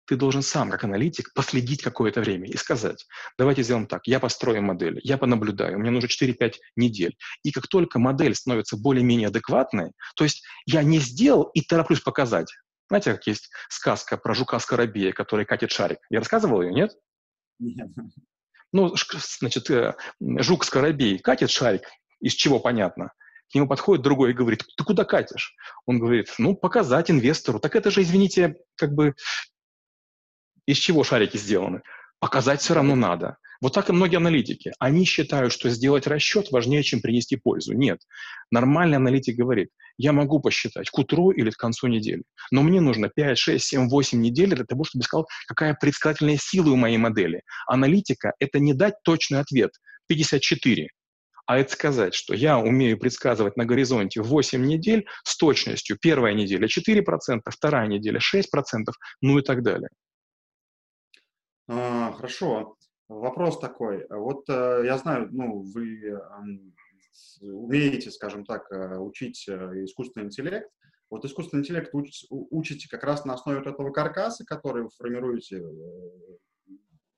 Ты 0.06 0.16
должен 0.16 0.42
сам, 0.42 0.72
как 0.72 0.84
аналитик, 0.84 1.32
последить 1.36 1.84
какое-то 1.84 2.22
время 2.22 2.48
и 2.48 2.58
сказать, 2.58 3.06
давайте 3.38 3.62
сделаем 3.62 3.86
так, 3.86 4.08
я 4.08 4.20
построю 4.20 4.64
модель, 4.64 5.00
я 5.04 5.20
понаблюдаю, 5.20 5.78
мне 5.78 5.92
нужно 5.92 6.08
4-5 6.08 6.56
недель. 6.76 7.16
И 7.44 7.52
как 7.52 7.68
только 7.68 8.00
модель 8.00 8.34
становится 8.34 8.76
более-менее 8.76 9.28
адекватной, 9.28 9.92
то 10.16 10.24
есть 10.24 10.44
я 10.66 10.82
не 10.82 10.98
сделал 10.98 11.44
и 11.54 11.62
тороплюсь 11.62 12.02
показать. 12.02 12.52
Знаете, 12.88 13.14
как 13.14 13.28
есть 13.28 13.52
сказка 13.70 14.18
про 14.18 14.34
жука-скоробея, 14.34 15.14
который 15.14 15.46
катит 15.46 15.70
шарик? 15.70 16.00
Я 16.10 16.18
рассказывал 16.18 16.64
ее, 16.64 16.74
нет? 16.74 16.92
Нет. 17.60 17.90
Ну, 18.72 18.96
значит, 19.40 19.70
э, 19.70 19.96
жук-скоробей 20.20 21.20
катит 21.20 21.52
шарик, 21.52 21.84
из 22.20 22.34
чего 22.34 22.60
понятно– 22.60 23.12
к 23.52 23.56
нему 23.56 23.68
подходит 23.68 24.04
другой 24.04 24.32
и 24.32 24.34
говорит, 24.34 24.64
ты 24.78 24.84
куда 24.84 25.06
катишь? 25.06 25.56
Он 25.86 26.00
говорит, 26.00 26.34
ну, 26.38 26.56
показать 26.56 27.10
инвестору. 27.10 27.60
Так 27.60 27.76
это 27.76 27.92
же, 27.92 28.02
извините, 28.02 28.58
как 28.76 28.94
бы 28.94 29.16
из 30.66 30.78
чего 30.78 31.04
шарики 31.04 31.38
сделаны? 31.38 31.82
Показать 32.20 32.62
все 32.62 32.74
равно 32.74 32.96
надо. 32.96 33.38
Вот 33.62 33.74
так 33.74 33.90
и 33.90 33.94
многие 33.94 34.18
аналитики. 34.18 34.72
Они 34.80 35.04
считают, 35.04 35.52
что 35.52 35.70
сделать 35.70 36.08
расчет 36.08 36.52
важнее, 36.52 36.84
чем 36.84 37.02
принести 37.02 37.36
пользу. 37.36 37.74
Нет. 37.74 38.00
Нормальный 38.52 38.98
аналитик 38.98 39.36
говорит, 39.36 39.70
я 39.98 40.14
могу 40.14 40.40
посчитать 40.40 40.90
к 40.90 40.98
утру 40.98 41.32
или 41.32 41.50
к 41.50 41.58
концу 41.58 41.88
недели, 41.88 42.24
но 42.52 42.64
мне 42.64 42.80
нужно 42.80 43.10
5, 43.10 43.38
6, 43.38 43.66
7, 43.66 43.90
8 43.90 44.22
недель 44.22 44.56
для 44.56 44.64
того, 44.64 44.86
чтобы 44.86 45.04
сказал, 45.04 45.28
какая 45.46 45.74
предсказательная 45.74 46.38
сила 46.38 46.70
у 46.70 46.78
моей 46.78 46.98
модели. 46.98 47.42
Аналитика– 47.68 48.34
это 48.40 48.60
не 48.60 48.74
дать 48.74 48.96
точный 49.04 49.40
ответ 49.40 49.72
54, 50.08 50.88
А 51.50 51.58
это 51.58 51.72
сказать, 51.72 52.14
что 52.14 52.36
я 52.36 52.60
умею 52.60 53.00
предсказывать 53.00 53.58
на 53.58 53.66
горизонте 53.66 54.22
8 54.22 54.64
недель 54.64 55.08
с 55.24 55.36
точностью 55.36 55.98
первая 56.00 56.36
неделя 56.36 56.68
4%, 56.68 57.42
вторая 57.44 57.88
неделя 57.88 58.20
6%, 58.20 58.44
ну 59.22 59.40
и 59.40 59.42
так 59.42 59.64
далее. 59.64 59.90
А, 61.68 62.12
хорошо. 62.12 62.76
Вопрос 63.08 63.60
такой. 63.60 64.06
Вот 64.12 64.48
э, 64.48 64.84
я 64.86 65.00
знаю, 65.00 65.30
ну, 65.32 65.64
вы 65.74 66.22
умеете, 67.42 68.12
скажем 68.12 68.46
так, 68.46 68.72
э, 68.72 69.00
учить 69.00 69.48
э, 69.50 69.54
искусственный 69.86 70.28
интеллект. 70.28 70.70
Вот 71.10 71.26
искусственный 71.26 71.62
интеллект 71.62 71.90
учите, 71.94 72.28
учите 72.30 72.88
как 72.88 73.04
раз 73.04 73.26
на 73.26 73.34
основе 73.34 73.58
вот 73.58 73.68
этого 73.68 73.90
каркаса, 73.92 74.46
который 74.46 74.84
вы 74.84 74.90
формируете, 74.96 75.64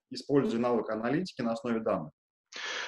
используя 0.09 0.61
навык 0.61 0.89
аналитики 0.89 1.41
на 1.41 1.51
основе 1.51 1.81
данных. 1.81 2.13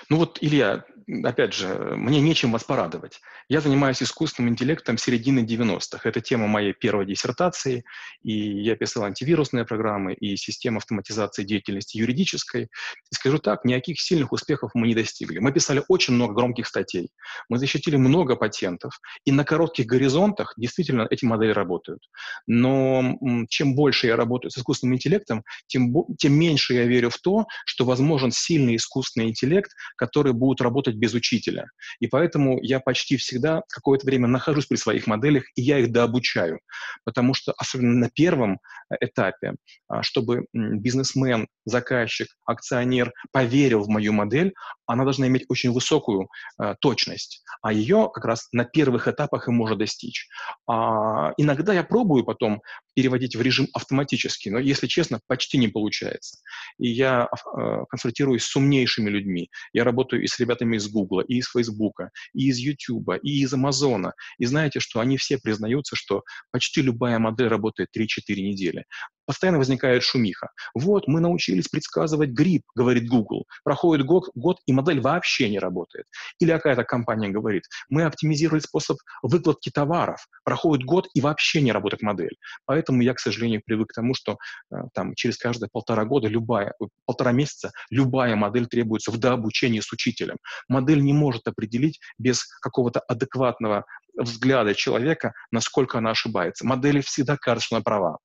Ну 0.09 0.17
вот, 0.17 0.37
Илья, 0.41 0.85
опять 1.23 1.53
же, 1.53 1.93
мне 1.95 2.21
нечем 2.21 2.51
вас 2.51 2.63
порадовать. 2.63 3.19
Я 3.49 3.61
занимаюсь 3.61 4.01
искусственным 4.01 4.51
интеллектом 4.51 4.97
середины 4.97 5.39
90-х. 5.39 6.07
Это 6.07 6.21
тема 6.21 6.47
моей 6.47 6.73
первой 6.73 7.05
диссертации, 7.05 7.83
и 8.21 8.31
я 8.61 8.75
писал 8.75 9.03
антивирусные 9.03 9.65
программы 9.65 10.13
и 10.13 10.35
систему 10.37 10.77
автоматизации 10.77 11.43
деятельности 11.43 11.97
юридической. 11.97 12.63
И 12.63 13.15
скажу 13.15 13.39
так, 13.39 13.65
никаких 13.65 13.99
сильных 13.99 14.31
успехов 14.31 14.71
мы 14.73 14.87
не 14.87 14.95
достигли. 14.95 15.39
Мы 15.39 15.51
писали 15.51 15.83
очень 15.87 16.13
много 16.13 16.33
громких 16.33 16.67
статей, 16.67 17.09
мы 17.49 17.57
защитили 17.57 17.95
много 17.95 18.35
патентов, 18.35 18.99
и 19.25 19.31
на 19.31 19.43
коротких 19.43 19.85
горизонтах 19.85 20.53
действительно 20.57 21.07
эти 21.09 21.25
модели 21.25 21.51
работают. 21.51 22.01
Но 22.47 23.17
чем 23.49 23.75
больше 23.75 24.07
я 24.07 24.15
работаю 24.15 24.51
с 24.51 24.57
искусственным 24.57 24.95
интеллектом, 24.95 25.43
тем, 25.67 25.93
тем 26.17 26.33
меньше 26.33 26.73
я 26.73 26.85
верю 26.85 27.09
в 27.09 27.17
то, 27.17 27.45
что 27.65 27.85
возможен 27.85 28.31
сильный 28.31 28.75
искусственный 28.75 29.29
интеллект, 29.29 29.52
которые 29.97 30.33
будут 30.33 30.61
работать 30.61 30.95
без 30.95 31.13
учителя. 31.13 31.67
И 31.99 32.07
поэтому 32.07 32.59
я 32.61 32.79
почти 32.79 33.17
всегда 33.17 33.61
какое-то 33.69 34.05
время 34.05 34.27
нахожусь 34.27 34.65
при 34.65 34.77
своих 34.77 35.07
моделях, 35.07 35.43
и 35.55 35.61
я 35.61 35.79
их 35.79 35.91
дообучаю. 35.91 36.59
Потому 37.03 37.33
что, 37.33 37.53
особенно 37.57 37.93
на 37.93 38.09
первом 38.09 38.59
э, 38.89 38.95
этапе, 39.01 39.55
а, 39.87 40.03
чтобы 40.03 40.45
бизнесмен, 40.53 41.47
заказчик, 41.65 42.27
акционер 42.45 43.11
поверил 43.31 43.83
в 43.83 43.89
мою 43.89 44.13
модель, 44.13 44.53
она 44.85 45.03
должна 45.03 45.27
иметь 45.27 45.45
очень 45.49 45.71
высокую 45.71 46.29
э, 46.61 46.75
точность, 46.81 47.43
а 47.61 47.71
ее 47.71 48.09
как 48.13 48.25
раз 48.25 48.47
на 48.51 48.65
первых 48.65 49.07
этапах 49.07 49.47
и 49.47 49.51
может 49.51 49.77
достичь. 49.77 50.27
А, 50.67 51.33
иногда 51.37 51.73
я 51.73 51.83
пробую 51.83 52.23
потом 52.23 52.61
переводить 52.93 53.35
в 53.35 53.41
режим 53.41 53.67
автоматически, 53.73 54.49
но, 54.49 54.59
если 54.59 54.87
честно, 54.87 55.19
почти 55.27 55.57
не 55.57 55.67
получается. 55.67 56.37
И 56.79 56.89
я 56.89 57.27
э, 57.27 57.83
консультируюсь 57.89 58.43
с 58.43 58.55
умнейшими 58.55 59.09
людьми. 59.09 59.42
Я 59.73 59.83
работаю 59.83 60.23
и 60.23 60.27
с 60.27 60.39
ребятами 60.39 60.77
из 60.77 60.87
Гугла, 60.87 61.21
и 61.21 61.35
из 61.35 61.47
Фейсбука, 61.49 62.11
и 62.33 62.47
из 62.47 62.57
Ютуба, 62.57 63.15
и 63.15 63.41
из 63.41 63.53
Амазона. 63.53 64.13
И 64.37 64.45
знаете, 64.45 64.79
что 64.79 64.99
они 64.99 65.17
все 65.17 65.37
признаются, 65.37 65.95
что 65.95 66.23
почти 66.51 66.81
любая 66.81 67.19
модель 67.19 67.47
работает 67.47 67.89
3-4 67.95 68.07
недели 68.35 68.85
постоянно 69.25 69.57
возникает 69.57 70.03
шумиха. 70.03 70.49
Вот, 70.73 71.07
мы 71.07 71.19
научились 71.19 71.67
предсказывать 71.67 72.29
грипп, 72.29 72.63
говорит 72.75 73.07
Google. 73.07 73.45
Проходит 73.63 74.05
год, 74.05 74.29
год, 74.35 74.57
и 74.65 74.73
модель 74.73 75.01
вообще 75.01 75.49
не 75.49 75.59
работает. 75.59 76.05
Или 76.39 76.51
какая-то 76.51 76.83
компания 76.83 77.29
говорит, 77.29 77.63
мы 77.89 78.03
оптимизировали 78.03 78.59
способ 78.59 78.97
выкладки 79.21 79.69
товаров. 79.69 80.27
Проходит 80.43 80.85
год, 80.85 81.07
и 81.13 81.21
вообще 81.21 81.61
не 81.61 81.71
работает 81.71 82.01
модель. 82.01 82.37
Поэтому 82.65 83.01
я, 83.01 83.13
к 83.13 83.19
сожалению, 83.19 83.61
привык 83.65 83.89
к 83.89 83.93
тому, 83.93 84.13
что 84.13 84.37
э, 84.71 84.75
там, 84.93 85.13
через 85.15 85.37
каждые 85.37 85.69
полтора 85.71 86.05
года, 86.05 86.27
любая, 86.27 86.73
полтора 87.05 87.31
месяца, 87.31 87.71
любая 87.89 88.35
модель 88.35 88.67
требуется 88.67 89.11
в 89.11 89.17
дообучении 89.17 89.79
с 89.79 89.91
учителем. 89.91 90.37
Модель 90.67 91.01
не 91.01 91.13
может 91.13 91.47
определить 91.47 91.99
без 92.17 92.45
какого-то 92.61 92.99
адекватного 93.01 93.85
взгляда 94.15 94.75
человека, 94.75 95.33
насколько 95.51 95.97
она 95.97 96.11
ошибается. 96.11 96.65
Модели 96.65 97.01
всегда 97.01 97.37
кажется, 97.37 97.67
что 97.67 97.75
она 97.77 97.83
права. 97.83 98.17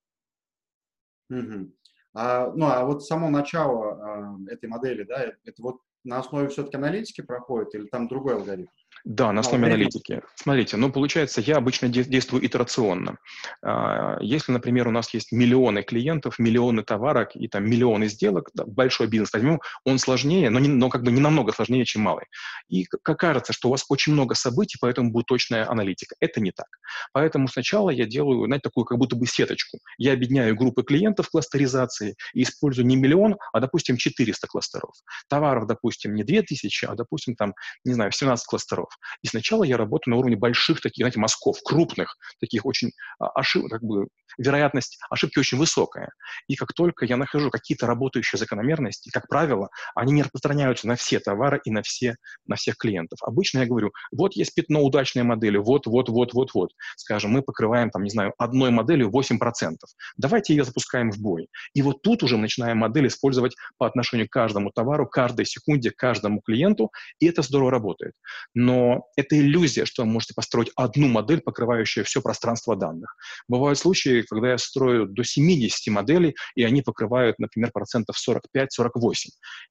Угу. 1.29 1.71
А, 2.13 2.51
ну, 2.55 2.65
а 2.65 2.83
вот 2.85 3.03
само 3.05 3.29
начало 3.29 3.93
а, 3.93 4.37
этой 4.49 4.67
модели, 4.67 5.03
да, 5.03 5.23
это 5.23 5.61
вот 5.61 5.77
на 6.03 6.19
основе 6.19 6.47
все-таки 6.49 6.77
аналитики 6.77 7.21
проходит 7.21 7.75
или 7.75 7.87
там 7.87 8.07
другой 8.07 8.35
алгоритм? 8.35 8.71
Да, 9.05 9.31
на 9.31 9.41
основе 9.41 9.65
аналитики. 9.65 10.21
Смотрите, 10.35 10.77
ну, 10.77 10.91
получается, 10.91 11.41
я 11.41 11.57
обычно 11.57 11.87
действую 11.89 12.45
итерационно. 12.45 13.17
А, 13.61 14.17
если, 14.21 14.51
например, 14.51 14.87
у 14.87 14.91
нас 14.91 15.13
есть 15.13 15.31
миллионы 15.31 15.83
клиентов, 15.83 16.39
миллионы 16.39 16.83
товарок 16.83 17.35
и 17.35 17.47
там 17.47 17.69
миллионы 17.69 18.07
сделок, 18.07 18.49
большой 18.53 19.07
бизнес 19.07 19.31
возьмем, 19.33 19.61
он 19.85 19.99
сложнее, 19.99 20.49
но, 20.49 20.59
не, 20.59 20.67
но 20.67 20.89
как 20.89 21.03
бы 21.03 21.11
не 21.11 21.21
намного 21.21 21.51
сложнее, 21.53 21.85
чем 21.85 22.03
малый. 22.03 22.25
И 22.67 22.85
как 22.85 23.19
кажется, 23.19 23.53
что 23.53 23.69
у 23.69 23.71
вас 23.71 23.85
очень 23.89 24.13
много 24.13 24.35
событий, 24.35 24.77
поэтому 24.79 25.11
будет 25.11 25.27
точная 25.27 25.69
аналитика. 25.69 26.15
Это 26.19 26.41
не 26.41 26.51
так. 26.51 26.67
Поэтому 27.13 27.47
сначала 27.47 27.89
я 27.89 28.05
делаю, 28.05 28.45
знаете, 28.45 28.63
такую 28.63 28.85
как 28.85 28.97
будто 28.97 29.15
бы 29.15 29.25
сеточку. 29.25 29.79
Я 29.97 30.13
объединяю 30.13 30.55
группы 30.55 30.83
клиентов 30.83 31.29
кластеризации 31.29 32.15
и 32.33 32.43
использую 32.43 32.85
не 32.85 32.95
миллион, 32.95 33.37
а, 33.53 33.59
допустим, 33.59 33.97
400 33.97 34.47
кластеров. 34.47 34.93
Товаров, 35.27 35.67
допустим, 35.67 36.15
не 36.15 36.23
2000, 36.23 36.85
а, 36.85 36.95
допустим, 36.95 37.35
там, 37.35 37.53
не 37.85 37.93
знаю, 37.93 38.11
17 38.11 38.45
кластеров. 38.45 38.88
И 39.21 39.27
сначала 39.27 39.63
я 39.63 39.77
работаю 39.77 40.13
на 40.13 40.19
уровне 40.19 40.35
больших 40.35 40.81
таких, 40.81 41.03
знаете, 41.03 41.19
мазков, 41.19 41.57
крупных, 41.63 42.17
таких 42.39 42.65
очень 42.65 42.91
а, 43.19 43.29
ошибок, 43.29 43.71
как 43.71 43.83
бы 43.83 44.07
вероятность 44.37 44.97
ошибки 45.09 45.39
очень 45.39 45.57
высокая. 45.57 46.11
И 46.47 46.55
как 46.55 46.73
только 46.73 47.05
я 47.05 47.17
нахожу 47.17 47.49
какие-то 47.49 47.87
работающие 47.87 48.37
закономерности, 48.37 49.09
как 49.09 49.27
правило, 49.27 49.69
они 49.95 50.13
не 50.13 50.23
распространяются 50.23 50.87
на 50.87 50.95
все 50.95 51.19
товары 51.19 51.59
и 51.63 51.71
на, 51.71 51.81
все, 51.81 52.15
на 52.45 52.55
всех 52.55 52.77
клиентов. 52.77 53.19
Обычно 53.21 53.59
я 53.59 53.65
говорю, 53.65 53.91
вот 54.11 54.35
есть 54.35 54.53
пятно 54.53 54.81
удачной 54.81 55.23
модели, 55.23 55.57
вот, 55.57 55.87
вот, 55.87 56.09
вот, 56.09 56.33
вот, 56.33 56.53
вот. 56.53 56.71
Скажем, 56.95 57.31
мы 57.31 57.41
покрываем, 57.41 57.89
там, 57.89 58.03
не 58.03 58.09
знаю, 58.09 58.33
одной 58.37 58.71
моделью 58.71 59.09
8%. 59.09 59.75
Давайте 60.17 60.55
ее 60.55 60.63
запускаем 60.63 61.11
в 61.11 61.19
бой. 61.19 61.47
И 61.73 61.81
вот 61.81 62.01
тут 62.01 62.23
уже 62.23 62.37
начинаем 62.37 62.77
модель 62.77 63.07
использовать 63.07 63.55
по 63.77 63.87
отношению 63.87 64.27
к 64.27 64.31
каждому 64.31 64.71
товару, 64.71 65.07
каждой 65.07 65.45
секунде, 65.45 65.91
каждому 65.91 66.41
клиенту, 66.41 66.91
и 67.19 67.27
это 67.27 67.41
здорово 67.41 67.71
работает. 67.71 68.13
Но 68.53 68.78
это 69.15 69.37
иллюзия, 69.37 69.85
что 69.85 70.03
вы 70.03 70.09
можете 70.09 70.33
построить 70.33 70.71
одну 70.75 71.07
модель, 71.07 71.41
покрывающую 71.41 72.05
все 72.05 72.21
пространство 72.21 72.75
данных. 72.75 73.15
Бывают 73.47 73.79
случаи, 73.79 74.23
когда 74.23 74.51
я 74.51 74.57
строю 74.57 75.07
до 75.07 75.23
70 75.23 75.93
моделей, 75.93 76.35
и 76.55 76.63
они 76.63 76.81
покрывают, 76.81 77.39
например, 77.39 77.71
процентов 77.71 78.17
45-48. 78.17 79.13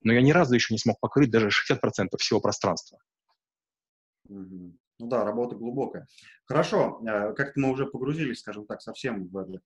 Но 0.03 0.13
я 0.13 0.23
ни 0.23 0.33
разу 0.33 0.55
еще 0.55 0.75
не 0.75 0.79
смог 0.79 0.99
покрыть 1.01 1.31
даже 1.31 1.49
60% 1.49 2.09
всего 2.19 2.41
пространства. 2.41 2.99
Ну 4.29 5.07
да, 5.07 5.25
работа 5.25 5.57
глубокая. 5.57 6.07
Хорошо, 6.45 7.01
э, 7.07 7.33
как-то 7.35 7.61
мы 7.61 7.71
уже 7.71 7.87
погрузились, 7.87 8.41
скажем 8.41 8.67
так, 8.67 8.83
совсем 8.83 9.29
в. 9.29 9.61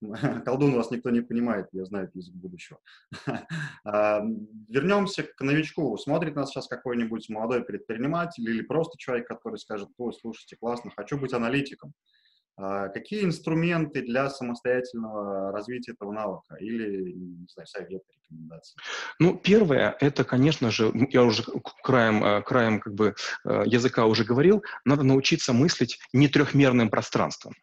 Колдун 0.44 0.74
вас 0.74 0.90
никто 0.90 1.10
не 1.10 1.20
понимает, 1.20 1.66
я 1.72 1.84
знаю 1.84 2.10
язык 2.14 2.34
будущего. 2.34 2.78
Вернемся 3.84 5.24
к 5.24 5.40
новичку. 5.40 5.96
Смотрит 5.98 6.36
нас 6.36 6.50
сейчас 6.50 6.68
какой-нибудь 6.68 7.28
молодой 7.28 7.64
предприниматель 7.64 8.48
или 8.48 8.62
просто 8.62 8.98
человек, 8.98 9.26
который 9.26 9.58
скажет, 9.58 9.88
ой, 9.96 10.12
слушайте, 10.12 10.56
классно, 10.56 10.92
хочу 10.94 11.18
быть 11.18 11.32
аналитиком. 11.32 11.94
А, 12.60 12.88
какие 12.88 13.24
инструменты 13.24 14.02
для 14.02 14.28
самостоятельного 14.30 15.52
развития 15.52 15.92
этого 15.92 16.10
навыка 16.12 16.56
или, 16.56 17.12
не 17.12 17.46
знаю, 17.48 17.66
советы, 17.68 18.04
рекомендации? 18.16 18.76
Ну, 19.20 19.38
первое, 19.38 19.96
это, 20.00 20.24
конечно 20.24 20.70
же, 20.72 20.90
ну, 20.92 21.06
я 21.10 21.22
уже 21.22 21.44
краем, 21.84 22.24
э, 22.24 22.42
краем 22.42 22.80
как 22.80 22.94
бы 22.94 23.14
э, 23.44 23.62
языка 23.64 24.06
уже 24.06 24.24
говорил, 24.24 24.64
надо 24.84 25.04
научиться 25.04 25.52
мыслить 25.52 26.00
не 26.12 26.26
трехмерным 26.26 26.90
пространством 26.90 27.54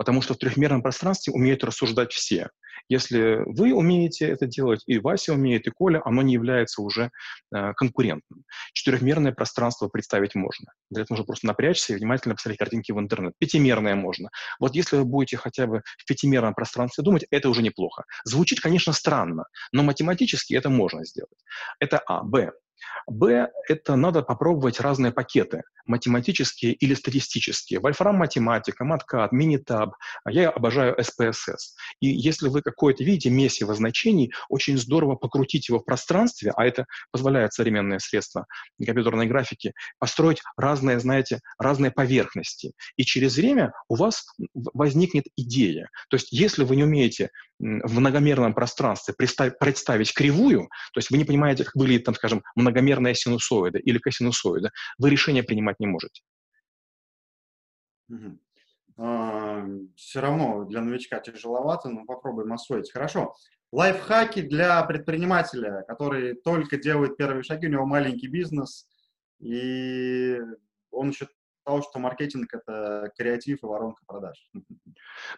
потому 0.00 0.22
что 0.22 0.32
в 0.32 0.38
трехмерном 0.38 0.80
пространстве 0.80 1.30
умеют 1.34 1.62
рассуждать 1.62 2.10
все. 2.10 2.48
Если 2.88 3.42
вы 3.44 3.74
умеете 3.74 4.26
это 4.28 4.46
делать, 4.46 4.82
и 4.86 4.98
Вася 4.98 5.34
умеет, 5.34 5.66
и 5.66 5.70
Коля, 5.70 6.00
оно 6.02 6.22
не 6.22 6.32
является 6.32 6.80
уже 6.80 7.10
э, 7.54 7.74
конкурентным. 7.74 8.44
Четырехмерное 8.72 9.32
пространство 9.32 9.88
представить 9.88 10.34
можно. 10.34 10.72
Для 10.88 11.02
этого 11.02 11.16
нужно 11.16 11.26
просто 11.26 11.46
напрячься 11.48 11.92
и 11.92 11.96
внимательно 11.96 12.34
посмотреть 12.34 12.60
картинки 12.60 12.92
в 12.92 12.98
интернет. 12.98 13.34
Пятимерное 13.36 13.94
можно. 13.94 14.30
Вот 14.58 14.74
если 14.74 14.96
вы 14.96 15.04
будете 15.04 15.36
хотя 15.36 15.66
бы 15.66 15.82
в 15.98 16.06
пятимерном 16.06 16.54
пространстве 16.54 17.04
думать, 17.04 17.26
это 17.30 17.50
уже 17.50 17.60
неплохо. 17.60 18.04
Звучит, 18.24 18.60
конечно, 18.60 18.94
странно, 18.94 19.44
но 19.70 19.82
математически 19.82 20.54
это 20.54 20.70
можно 20.70 21.04
сделать. 21.04 21.44
Это 21.78 21.98
А. 22.06 22.22
Б. 22.22 22.52
Б– 23.08 23.50
это 23.68 23.96
надо 23.96 24.22
попробовать 24.22 24.80
разные 24.80 25.12
пакеты, 25.12 25.62
математические 25.86 26.72
или 26.72 26.94
статистические. 26.94 27.80
Вольфрам 27.80 28.14
математика, 28.14 28.84
маткат, 28.84 29.32
минитаб. 29.32 29.94
Я 30.28 30.50
обожаю 30.50 30.96
SPSS. 30.98 31.74
И 32.00 32.08
если 32.08 32.48
вы 32.48 32.62
какое-то 32.62 33.02
видите 33.02 33.30
месиво 33.30 33.74
значений, 33.74 34.32
очень 34.48 34.78
здорово 34.78 35.16
покрутить 35.16 35.68
его 35.68 35.80
в 35.80 35.84
пространстве, 35.84 36.52
а 36.56 36.64
это 36.64 36.86
позволяет 37.10 37.52
современные 37.52 37.98
средства 38.00 38.46
компьютерной 38.84 39.26
графики, 39.26 39.72
построить 39.98 40.40
разные, 40.56 41.00
знаете, 41.00 41.40
разные 41.58 41.90
поверхности. 41.90 42.72
И 42.96 43.04
через 43.04 43.36
время 43.36 43.72
у 43.88 43.96
вас 43.96 44.24
возникнет 44.54 45.24
идея. 45.36 45.88
То 46.08 46.16
есть 46.16 46.32
если 46.32 46.64
вы 46.64 46.76
не 46.76 46.84
умеете 46.84 47.30
в 47.58 47.98
многомерном 47.98 48.54
пространстве 48.54 49.14
представить, 49.14 50.14
кривую, 50.14 50.68
то 50.92 50.98
есть 50.98 51.10
вы 51.10 51.18
не 51.18 51.24
понимаете, 51.24 51.64
как 51.64 51.74
выглядит, 51.74 52.04
там, 52.04 52.14
скажем, 52.14 52.42
много 52.54 52.69
многомерная 52.70 53.14
синусоида 53.14 53.78
или 53.78 53.98
косинусоида, 53.98 54.70
вы 54.98 55.10
решение 55.10 55.42
принимать 55.42 55.80
не 55.80 55.86
можете. 55.86 56.22
Угу. 58.08 58.38
А, 58.98 59.66
все 59.96 60.20
равно 60.20 60.64
для 60.64 60.80
новичка 60.80 61.20
тяжеловато, 61.20 61.88
но 61.88 62.04
попробуем 62.04 62.52
освоить. 62.52 62.92
Хорошо. 62.92 63.34
Лайфхаки 63.72 64.42
для 64.42 64.82
предпринимателя, 64.82 65.84
который 65.86 66.34
только 66.34 66.76
делает 66.76 67.16
первые 67.16 67.42
шаги, 67.44 67.68
у 67.68 67.70
него 67.70 67.86
маленький 67.86 68.28
бизнес, 68.28 68.88
и 69.38 70.38
он 70.90 71.12
считает, 71.12 71.36
того, 71.64 71.82
что 71.82 71.98
маркетинг— 71.98 72.48
это 72.54 73.12
креатив 73.16 73.62
и 73.62 73.66
воронка 73.66 74.02
продаж. 74.06 74.50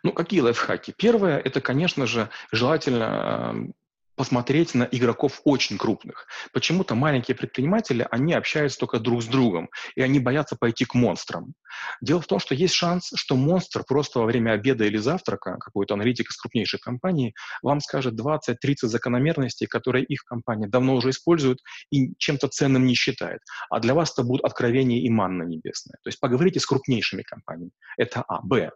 Ну, 0.02 0.12
какие 0.12 0.40
лайфхаки? 0.40 0.94
Первое— 0.96 1.38
это, 1.44 1.60
конечно 1.60 2.06
же, 2.06 2.30
желательно 2.52 3.72
посмотреть 4.16 4.74
на 4.74 4.84
игроков 4.84 5.40
очень 5.44 5.78
крупных. 5.78 6.26
Почему-то 6.52 6.94
маленькие 6.94 7.34
предприниматели, 7.34 8.06
они 8.10 8.34
общаются 8.34 8.78
только 8.78 8.98
друг 8.98 9.22
с 9.22 9.26
другом, 9.26 9.70
и 9.96 10.02
они 10.02 10.20
боятся 10.20 10.56
пойти 10.56 10.84
к 10.84 10.94
монстрам. 10.94 11.54
Дело 12.00 12.20
в 12.20 12.26
том, 12.26 12.38
что 12.38 12.54
есть 12.54 12.74
шанс, 12.74 13.10
что 13.14 13.36
монстр 13.36 13.84
просто 13.86 14.20
во 14.20 14.26
время 14.26 14.52
обеда 14.52 14.84
или 14.84 14.98
завтрака, 14.98 15.56
какой-то 15.58 15.94
аналитик 15.94 16.30
из 16.30 16.36
крупнейшей 16.36 16.78
компании, 16.78 17.34
вам 17.62 17.80
скажет 17.80 18.14
20-30 18.14 18.54
закономерностей, 18.82 19.66
которые 19.66 20.04
их 20.04 20.24
компания 20.24 20.68
давно 20.68 20.94
уже 20.94 21.10
использует 21.10 21.58
и 21.90 22.14
чем-то 22.18 22.48
ценным 22.48 22.86
не 22.86 22.94
считает. 22.94 23.40
А 23.70 23.80
для 23.80 23.94
вас 23.94 24.12
это 24.12 24.24
будут 24.24 24.44
откровения 24.44 25.00
и 25.00 25.08
манна 25.08 25.44
небесная. 25.44 25.96
То 26.02 26.08
есть 26.08 26.20
поговорите 26.20 26.60
с 26.60 26.66
крупнейшими 26.66 27.22
компаниями. 27.22 27.72
Это 27.96 28.22
А. 28.28 28.40
Б. 28.42 28.70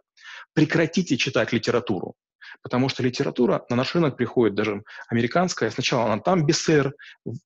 Прекратите 0.53 1.17
читать 1.17 1.53
литературу. 1.53 2.15
Потому 2.61 2.89
что 2.89 3.03
литература 3.03 3.65
на 3.69 3.75
наш 3.75 3.95
рынок 3.95 4.17
приходит 4.17 4.55
даже 4.55 4.83
американская. 5.09 5.69
Сначала 5.69 6.05
она 6.05 6.21
там 6.21 6.45
бестселлер, 6.45 6.93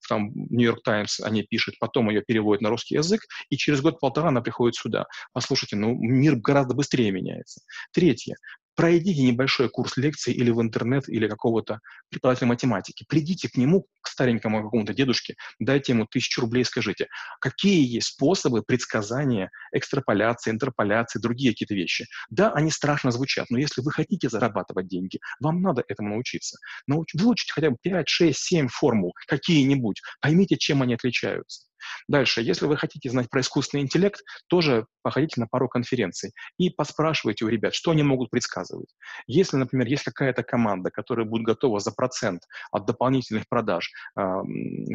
там 0.08 0.32
Нью-Йорк 0.34 0.84
Таймс 0.84 1.20
они 1.20 1.44
пишут, 1.44 1.76
потом 1.80 2.10
ее 2.10 2.22
переводят 2.22 2.62
на 2.62 2.70
русский 2.70 2.96
язык, 2.96 3.22
и 3.50 3.58
через 3.58 3.82
год-полтора 3.82 4.30
она 4.30 4.42
приходит 4.42 4.76
сюда. 4.76 5.06
Послушайте, 5.34 5.76
ну 5.76 5.96
мир 5.96 6.36
гораздо 6.36 6.74
быстрее 6.74 7.12
меняется. 7.12 7.62
Третье 7.92 8.36
пройдите 8.76 9.22
небольшой 9.22 9.70
курс 9.70 9.98
лекций 9.98 10.34
или 10.34 10.50
в 10.52 10.62
интернет, 10.62 11.08
или 11.10 11.28
какого-то 11.28 11.80
преподавателя 12.10 12.48
математики. 12.48 13.06
Придите 13.08 13.50
к 13.50 13.58
нему, 13.58 13.88
к 14.02 14.08
старенькому 14.08 14.64
какому-то 14.64 14.94
дедушке, 14.94 15.36
дайте 15.60 15.94
ему 15.94 16.06
тысячу 16.06 16.42
рублей, 16.42 16.66
скажите, 16.66 17.08
какие 17.40 17.86
есть 17.86 18.08
способы 18.08 18.64
предсказания, 18.64 19.52
экстраполяции, 19.72 20.52
интерполяции, 20.52 21.20
другие 21.20 21.52
какие-то 21.52 21.76
вещи. 21.76 22.08
Да, 22.30 22.52
они 22.52 22.72
страшно 22.72 23.12
звучат, 23.12 23.48
но 23.50 23.58
если 23.58 23.82
вы 23.82 23.92
хотите 23.92 24.30
зарабатывать 24.30 24.88
деньги, 24.88 25.20
вам 25.40 25.62
надо 25.62 25.84
этому 25.88 26.10
научиться. 26.10 26.58
Науч... 26.88 27.14
Выучите 27.14 27.54
хотя 27.54 27.70
бы 27.70 27.78
5, 27.82 28.08
6, 28.08 28.40
7 28.40 28.68
формул, 28.68 29.14
какие-нибудь, 29.28 30.02
поймите, 30.20 30.58
чем 30.58 30.82
они 30.82 30.96
отличаются. 30.96 31.71
Дальше, 32.08 32.42
если 32.42 32.66
вы 32.66 32.78
хотите 32.78 33.10
знать 33.10 33.30
про 33.30 33.42
искусственный 33.42 33.84
интеллект, 33.84 34.22
тоже 34.48 34.86
походите 35.02 35.40
на 35.40 35.48
пару 35.48 35.68
конференций 35.68 36.32
и 36.58 36.70
поспрашивайте 36.70 37.46
у 37.46 37.48
ребят, 37.48 37.74
что 37.74 37.92
они 37.92 38.04
могут 38.04 38.30
предсказывать. 38.30 38.94
Если, 39.28 39.58
например, 39.58 39.88
есть 39.88 40.04
какая-то 40.04 40.44
команда, 40.44 40.92
которая 40.92 41.26
будет 41.26 41.44
готова 41.44 41.80
за 41.80 41.92
процент 41.92 42.44
от 42.72 42.86
дополнительных 42.86 43.48
продаж 43.48 43.92
э, 44.18 44.22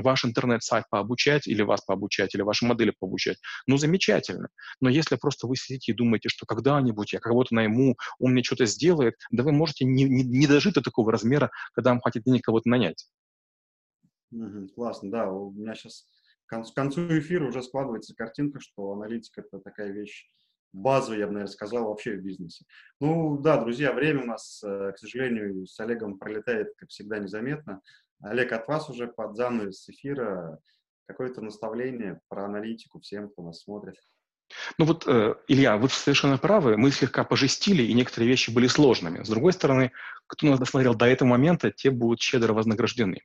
ваш 0.02 0.24
интернет-сайт 0.24 0.84
пообучать 0.90 1.46
или 1.46 1.62
вас 1.62 1.82
пообучать, 1.82 2.34
или 2.34 2.42
ваши 2.42 2.64
модели 2.66 2.92
пообучать, 2.98 3.38
ну, 3.66 3.76
замечательно. 3.76 4.48
Но 4.80 4.88
если 4.88 5.16
просто 5.16 5.46
вы 5.46 5.56
сидите 5.56 5.92
и 5.92 5.94
думаете, 5.94 6.28
что 6.28 6.46
когда-нибудь 6.46 7.12
я 7.12 7.18
кого-то 7.18 7.54
найму, 7.54 7.96
он 8.18 8.32
мне 8.32 8.42
что-то 8.42 8.66
сделает, 8.66 9.14
да 9.30 9.42
вы 9.42 9.52
можете 9.52 9.84
не, 9.84 10.04
не, 10.04 10.22
не 10.22 10.46
дожить 10.46 10.74
до 10.74 10.82
такого 10.82 11.12
размера, 11.12 11.50
когда 11.72 11.90
вам 11.90 12.00
хватит 12.00 12.22
денег 12.24 12.42
кого-то 12.42 12.68
нанять. 12.68 13.06
Угу, 14.32 14.68
классно, 14.74 15.10
да. 15.10 15.30
У 15.30 15.52
меня 15.52 15.74
сейчас 15.74 16.04
к 16.46 16.74
концу 16.74 17.18
эфира 17.18 17.46
уже 17.46 17.62
складывается 17.62 18.14
картинка, 18.14 18.60
что 18.60 18.92
аналитика– 18.92 19.40
это 19.46 19.60
такая 19.60 19.90
вещь 19.90 20.28
базовая, 20.72 21.20
я 21.20 21.26
бы, 21.26 21.32
наверное, 21.32 21.52
сказал, 21.52 21.88
вообще 21.88 22.16
в 22.16 22.22
бизнесе. 22.22 22.64
Ну 23.00 23.38
да, 23.38 23.58
друзья, 23.58 23.92
время 23.92 24.22
у 24.22 24.26
нас, 24.26 24.62
э, 24.62 24.92
к 24.92 24.98
сожалению, 24.98 25.66
с 25.66 25.78
Олегом 25.80 26.18
пролетает, 26.18 26.74
как 26.76 26.90
всегда, 26.90 27.18
незаметно. 27.18 27.80
Олег, 28.20 28.52
от 28.52 28.68
вас 28.68 28.88
уже 28.90 29.08
под 29.08 29.36
занавес 29.36 29.88
эфира 29.88 30.58
какое-то 31.06 31.40
наставление 31.40 32.20
про 32.28 32.44
аналитику 32.44 33.00
всем, 33.00 33.30
кто 33.30 33.42
нас 33.42 33.62
смотрит. 33.62 33.96
Ну 34.78 34.84
вот, 34.84 35.04
э, 35.06 35.34
Илья, 35.48 35.76
вы 35.76 35.88
совершенно 35.88 36.38
правы, 36.38 36.76
мы 36.76 36.90
слегка 36.90 37.24
пожестили, 37.24 37.82
и 37.82 37.92
некоторые 37.94 38.28
вещи 38.28 38.50
были 38.50 38.66
сложными. 38.66 39.22
С 39.22 39.28
другой 39.28 39.52
стороны, 39.52 39.92
кто 40.26 40.46
нас 40.46 40.58
досмотрел 40.58 40.94
до 40.94 41.06
этого 41.06 41.28
момента, 41.28 41.70
те 41.70 41.90
будут 41.90 42.20
щедро 42.20 42.52
вознаграждены. 42.52 43.20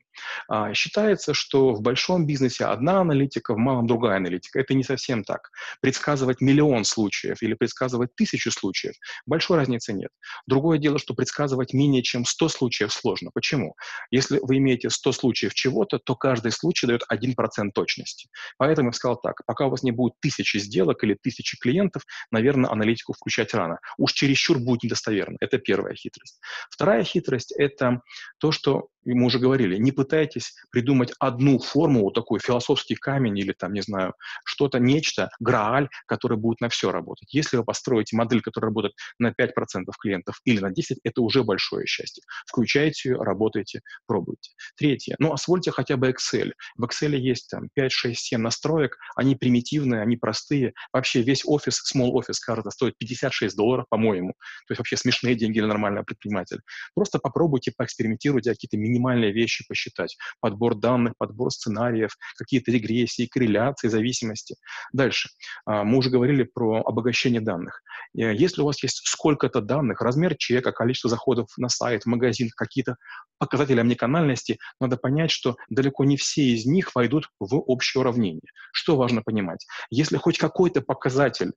А, 0.48 0.74
считается, 0.74 1.34
что 1.34 1.74
в 1.74 1.82
большом 1.82 2.28
бизнесе 2.28 2.66
одна 2.66 3.02
аналитика, 3.02 3.54
в 3.54 3.58
малом 3.58 3.88
другая 3.88 4.18
аналитика. 4.18 4.60
Это 4.60 4.74
не 4.74 4.84
совсем 4.84 5.24
так. 5.24 5.50
Предсказывать 5.82 6.42
миллион 6.42 6.84
случаев 6.84 7.42
или 7.42 7.54
предсказывать 7.54 8.16
тысячу 8.16 8.52
случаев, 8.52 8.94
большой 9.26 9.58
разницы 9.58 9.94
нет. 9.94 10.12
Другое 10.46 10.78
дело, 10.78 11.00
что 11.00 11.14
предсказывать 11.14 11.74
менее 11.74 12.04
чем 12.04 12.26
100 12.26 12.50
случаев 12.50 12.94
сложно. 12.94 13.32
Почему? 13.34 13.76
Если 14.12 14.40
вы 14.42 14.58
имеете 14.58 14.90
100 14.90 15.12
случаев 15.12 15.54
чего-то, 15.54 15.98
то 15.98 16.16
каждый 16.16 16.52
случай 16.52 16.88
дает 16.88 17.02
1% 17.12 17.72
точности. 17.74 18.30
Поэтому 18.58 18.90
я 18.90 18.94
сказал 18.94 19.20
так, 19.20 19.42
пока 19.46 19.66
у 19.66 19.70
вас 19.70 19.84
не 19.84 19.92
будет 19.92 20.14
тысячи 20.20 20.58
сделок 20.58 21.04
или 21.04 21.11
тысячи 21.16 21.58
клиентов, 21.58 22.04
наверное, 22.32 22.70
аналитику 22.72 23.14
включать 23.14 23.54
рано. 23.54 23.80
Уж 23.98 24.14
чересчур 24.14 24.60
будет 24.60 24.84
недостоверно. 24.84 25.38
Это 25.40 25.58
первая 25.58 25.96
хитрость. 25.96 26.40
Вторая 26.70 27.04
хитрость– 27.04 27.52
это 27.58 28.02
то, 28.40 28.52
что 28.52 28.90
мы 29.06 29.26
уже 29.26 29.40
говорили, 29.40 29.78
не 29.78 29.92
пытайтесь 29.92 30.54
придумать 30.70 31.14
одну 31.20 31.60
формулу, 31.60 32.12
такой 32.12 32.40
философский 32.40 32.96
камень 32.96 33.38
или 33.38 33.54
там, 33.54 33.74
не 33.74 33.82
знаю, 33.82 34.14
что-то, 34.46 34.80
нечто, 34.80 35.30
грааль, 35.40 35.90
который 36.06 36.38
будет 36.38 36.62
на 36.62 36.70
все 36.70 36.92
работать. 36.92 37.34
Если 37.34 37.58
вы 37.58 37.64
построите 37.64 38.16
модель, 38.16 38.42
которая 38.42 38.70
работает 38.70 38.94
на 39.18 39.30
5% 39.30 39.86
клиентов 40.00 40.40
или 40.46 40.60
на 40.60 40.72
10%, 40.72 40.98
это 41.04 41.22
уже 41.22 41.44
большое 41.44 41.86
счастье. 41.88 42.24
Включайте 42.46 43.10
ее, 43.10 43.18
работайте, 43.18 43.82
пробуйте. 44.06 44.52
Третье. 44.76 45.16
Ну, 45.20 45.34
освольте 45.34 45.72
хотя 45.72 45.98
бы 45.98 46.10
Excel. 46.10 46.52
В 46.78 46.86
Excel 46.86 47.16
есть 47.16 47.50
там 47.50 47.70
5, 47.74 47.92
6, 47.92 48.20
7 48.20 48.42
настроек, 48.42 48.98
они 49.16 49.36
примитивные, 49.36 50.02
они 50.02 50.18
простые. 50.18 50.74
Вообще 51.02 51.24
весь 51.24 51.42
офис, 51.48 51.82
small 51.96 52.12
office, 52.12 52.36
кажется, 52.46 52.70
стоит 52.70 52.96
56 53.00 53.58
долларов, 53.58 53.86
по-моему. 53.90 54.34
То 54.68 54.74
есть 54.74 54.78
вообще 54.78 54.98
смешные 54.98 55.34
деньги 55.34 55.58
для 55.58 55.68
нормального 55.68 56.04
предпринимателя. 56.04 56.62
Просто 56.94 57.18
попробуйте 57.18 57.74
поэкспериментируйте 57.76 58.52
какие-то 58.52 58.78
минимальные 58.78 59.32
вещи 59.32 59.66
посчитать. 59.68 60.16
Подбор 60.42 60.76
данных, 60.76 61.14
подбор 61.18 61.50
сценариев, 61.52 62.12
какие-то 62.38 62.70
регрессии, 62.70 63.26
корреляции, 63.26 63.88
зависимости. 63.88 64.58
Дальше. 64.94 65.30
А, 65.66 65.84
мы 65.84 65.98
уже 65.98 66.12
говорили 66.12 66.44
про 66.44 66.84
обогащение 66.86 67.42
данных. 67.42 67.82
Э, 68.16 68.36
если 68.36 68.62
у 68.62 68.66
вас 68.66 68.84
есть 68.84 69.02
сколько-то 69.04 69.60
данных, 69.60 70.02
размер 70.02 70.36
чека, 70.38 70.72
количество 70.72 71.10
заходов 71.10 71.48
на 71.58 71.70
сайт, 71.70 72.06
магазин, 72.06 72.52
какие-то 72.56 72.98
показатели 73.42 73.80
омниканальности, 73.80 74.60
надо 74.80 74.98
понять, 74.98 75.32
что 75.32 75.56
далеко 75.68 76.06
не 76.06 76.16
все 76.16 76.44
из 76.44 76.68
них 76.68 76.94
войдут 76.94 77.30
в 77.40 77.56
общее 77.56 78.02
уравнение. 78.02 78.52
Что 78.72 78.96
важно 78.96 79.24
понимать? 79.24 79.66
Если 79.90 80.18
хоть 80.18 80.38
какой-то 80.38 80.82
показатель 80.92 81.54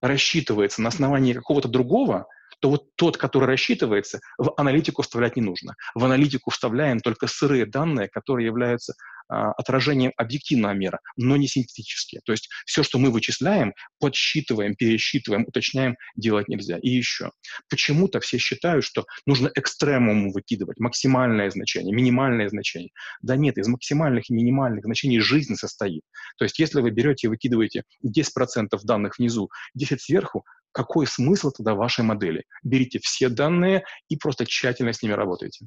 рассчитывается 0.00 0.80
на 0.80 0.90
основании 0.90 1.32
какого-то 1.32 1.66
другого, 1.66 2.28
то 2.60 2.70
вот 2.70 2.84
тот, 2.94 3.16
который 3.16 3.46
рассчитывается, 3.46 4.20
в 4.38 4.52
аналитику 4.56 5.02
вставлять 5.02 5.34
не 5.34 5.42
нужно. 5.42 5.74
В 5.96 6.04
аналитику 6.04 6.50
вставляем 6.50 7.00
только 7.00 7.26
сырые 7.26 7.66
данные, 7.66 8.08
которые 8.08 8.46
являются 8.46 8.94
отражением 9.28 10.12
объективного 10.16 10.72
мира, 10.72 11.00
но 11.16 11.36
не 11.36 11.48
синтетические. 11.48 12.20
То 12.24 12.32
есть 12.32 12.48
все, 12.64 12.82
что 12.82 12.98
мы 12.98 13.10
вычисляем, 13.10 13.74
подсчитываем, 13.98 14.74
пересчитываем, 14.74 15.44
уточняем, 15.46 15.96
делать 16.16 16.48
нельзя. 16.48 16.78
И 16.78 16.88
еще. 16.88 17.30
Почему-то 17.68 18.20
все 18.20 18.38
считают, 18.38 18.84
что 18.84 19.04
нужно 19.26 19.50
экстремуму 19.54 20.32
выкидывать, 20.32 20.78
максимальное 20.78 21.50
значение, 21.50 21.94
минимальное 21.94 22.48
значение. 22.48 22.90
Да 23.22 23.36
нет, 23.36 23.58
из 23.58 23.68
максимальных 23.68 24.30
и 24.30 24.34
минимальных 24.34 24.84
значений 24.84 25.20
жизнь 25.20 25.56
состоит. 25.56 26.02
То 26.38 26.44
есть 26.44 26.58
если 26.58 26.80
вы 26.80 26.90
берете 26.90 27.26
и 27.26 27.30
выкидываете 27.30 27.82
10% 28.04 28.68
данных 28.84 29.18
внизу, 29.18 29.50
10 29.74 30.00
сверху, 30.00 30.44
какой 30.72 31.06
смысл 31.06 31.50
тогда 31.50 31.74
вашей 31.74 32.04
модели? 32.04 32.44
Берите 32.62 32.98
все 33.02 33.30
данные 33.30 33.84
и 34.10 34.16
просто 34.16 34.44
тщательно 34.44 34.92
с 34.92 35.02
ними 35.02 35.14
работайте. 35.14 35.66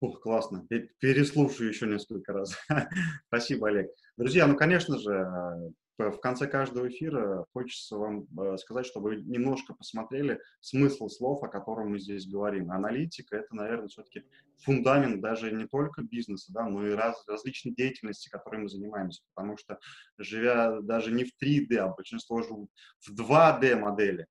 Ух, 0.00 0.20
классно. 0.20 0.64
Переслушаю 1.00 1.70
еще 1.70 1.86
несколько 1.86 2.32
раз. 2.32 2.54
Спасибо, 3.26 3.68
Олег. 3.68 3.90
Друзья, 4.16 4.46
ну, 4.46 4.56
конечно 4.56 4.96
же, 4.96 5.72
в 5.98 6.18
конце 6.20 6.46
каждого 6.46 6.88
эфира 6.88 7.44
хочется 7.52 7.96
вам 7.96 8.26
э, 8.38 8.56
сказать, 8.58 8.86
чтобы 8.86 9.10
вы 9.10 9.16
немножко 9.22 9.74
посмотрели 9.74 10.40
смысл 10.60 11.08
слов, 11.08 11.42
о 11.42 11.48
котором 11.48 11.90
мы 11.90 11.98
здесь 11.98 12.28
говорим. 12.28 12.70
Аналитика— 12.70 13.36
это, 13.38 13.56
наверное, 13.56 13.88
все-таки 13.88 14.22
фундамент 14.58 15.20
даже 15.20 15.50
не 15.50 15.66
только 15.66 16.02
бизнеса, 16.02 16.52
да, 16.52 16.68
но 16.68 16.86
и 16.86 16.92
раз, 16.92 17.24
различной 17.26 17.74
деятельности, 17.74 18.28
которой 18.28 18.62
мы 18.62 18.68
занимаемся. 18.68 19.22
Потому 19.34 19.56
что, 19.56 19.80
живя 20.18 20.80
даже 20.80 21.10
не 21.10 21.24
в 21.24 21.32
3D, 21.42 21.74
а 21.78 21.88
большинство 21.88 22.42
живут 22.42 22.70
в 23.00 23.12
2D 23.12 23.74
модели, 23.74 24.28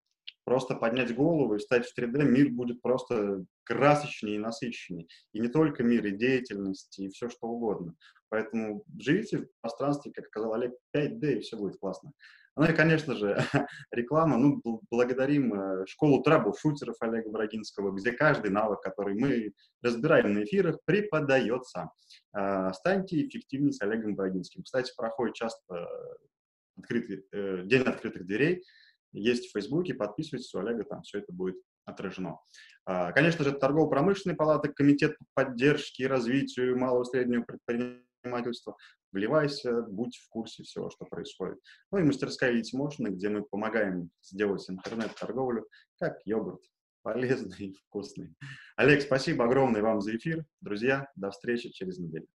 просто 0.48 0.76
поднять 0.76 1.14
голову 1.14 1.56
и 1.56 1.58
встать 1.58 1.86
в 1.86 2.00
3D, 2.00 2.24
мир 2.24 2.50
будет 2.52 2.82
просто 2.82 3.44
красочнее 3.66 4.38
и 4.38 4.40
насыщеннее. 4.40 5.06
И 5.34 5.42
не 5.42 5.50
только 5.50 5.84
мир, 5.84 6.06
и 6.06 6.12
деятельность, 6.12 6.98
и 7.00 7.10
все 7.10 7.28
что 7.28 7.48
угодно. 7.48 7.96
Поэтому 8.30 8.86
живите 8.98 9.40
в 9.40 9.48
пространстве, 9.60 10.14
как 10.14 10.28
сказал 10.28 10.54
Олег, 10.54 10.72
5D, 10.96 11.34
и 11.34 11.40
все 11.42 11.58
будет 11.58 11.78
классно. 11.78 12.14
Ну 12.56 12.64
и, 12.64 12.72
конечно 12.72 13.14
же, 13.16 13.38
реклама. 13.92 14.38
Ну, 14.38 14.62
благодарим 14.90 15.54
э, 15.54 15.86
школу 15.86 16.24
трабл-шутеров 16.24 16.96
Олега 17.02 17.30
Брагинского, 17.30 17.92
где 17.92 18.14
каждый 18.14 18.50
навык, 18.50 18.80
который 18.80 19.16
мы 19.16 19.52
разбираем 19.82 20.34
на 20.34 20.46
эфирах, 20.46 20.78
преподается. 20.86 21.92
А, 22.32 22.72
станьте 22.72 23.22
эффективнее 23.28 23.74
с 23.74 23.82
Олегом 23.82 24.16
Брагинским. 24.16 24.64
Кстати, 24.64 24.94
проходит 24.96 25.36
часто 25.36 25.90
открытый, 26.78 27.26
э, 27.34 27.64
день 27.66 27.82
открытых 27.82 28.26
дверей. 28.26 28.64
Есть 29.18 29.50
в 29.50 29.52
Фейсбуке, 29.54 29.94
подписывайтесь, 29.94 30.54
у 30.54 30.60
Олега 30.60 30.84
там 30.84 31.02
все 31.02 31.20
это 31.20 31.34
будет 31.34 31.58
отражено. 31.86 32.40
А, 32.86 33.12
конечно 33.12 33.44
же, 33.44 33.52
торгово-промышленная 33.52 34.36
палата, 34.36 34.70
комитет 34.70 35.18
по 35.18 35.26
поддержке 35.44 36.04
и 36.04 36.08
развитию 36.08 36.78
малого 36.78 37.04
и 37.04 37.06
среднего 37.06 37.44
предпринимательства. 37.44 38.78
Вливайся, 39.12 39.82
будь 39.84 40.18
в 40.18 40.30
курсе 40.30 40.64
всего, 40.64 40.90
что 40.90 41.06
происходит. 41.06 41.60
Ну 41.92 42.00
и 42.00 42.04
мастерская 42.04 42.52
Литимошина, 42.52 43.10
где 43.10 43.30
мы 43.30 43.44
помогаем 43.44 44.12
сделать 44.22 44.70
интернет-торговлю 44.70 45.68
как 45.98 46.20
йогурт. 46.26 46.62
Полезный 47.02 47.68
и 47.68 47.74
вкусный. 47.74 48.36
Олег, 48.76 49.02
спасибо 49.02 49.46
огромное 49.46 49.82
вам 49.82 50.02
за 50.02 50.16
эфир. 50.16 50.46
Друзья, 50.62 51.10
до 51.16 51.32
встречи 51.32 51.70
через 51.70 51.98
неделю. 51.98 52.28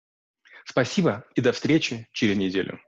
Спасибо 0.65 1.25
и 1.35 1.41
до 1.41 1.51
встречи 1.51 2.07
через 2.13 2.37
неделю. 2.37 2.79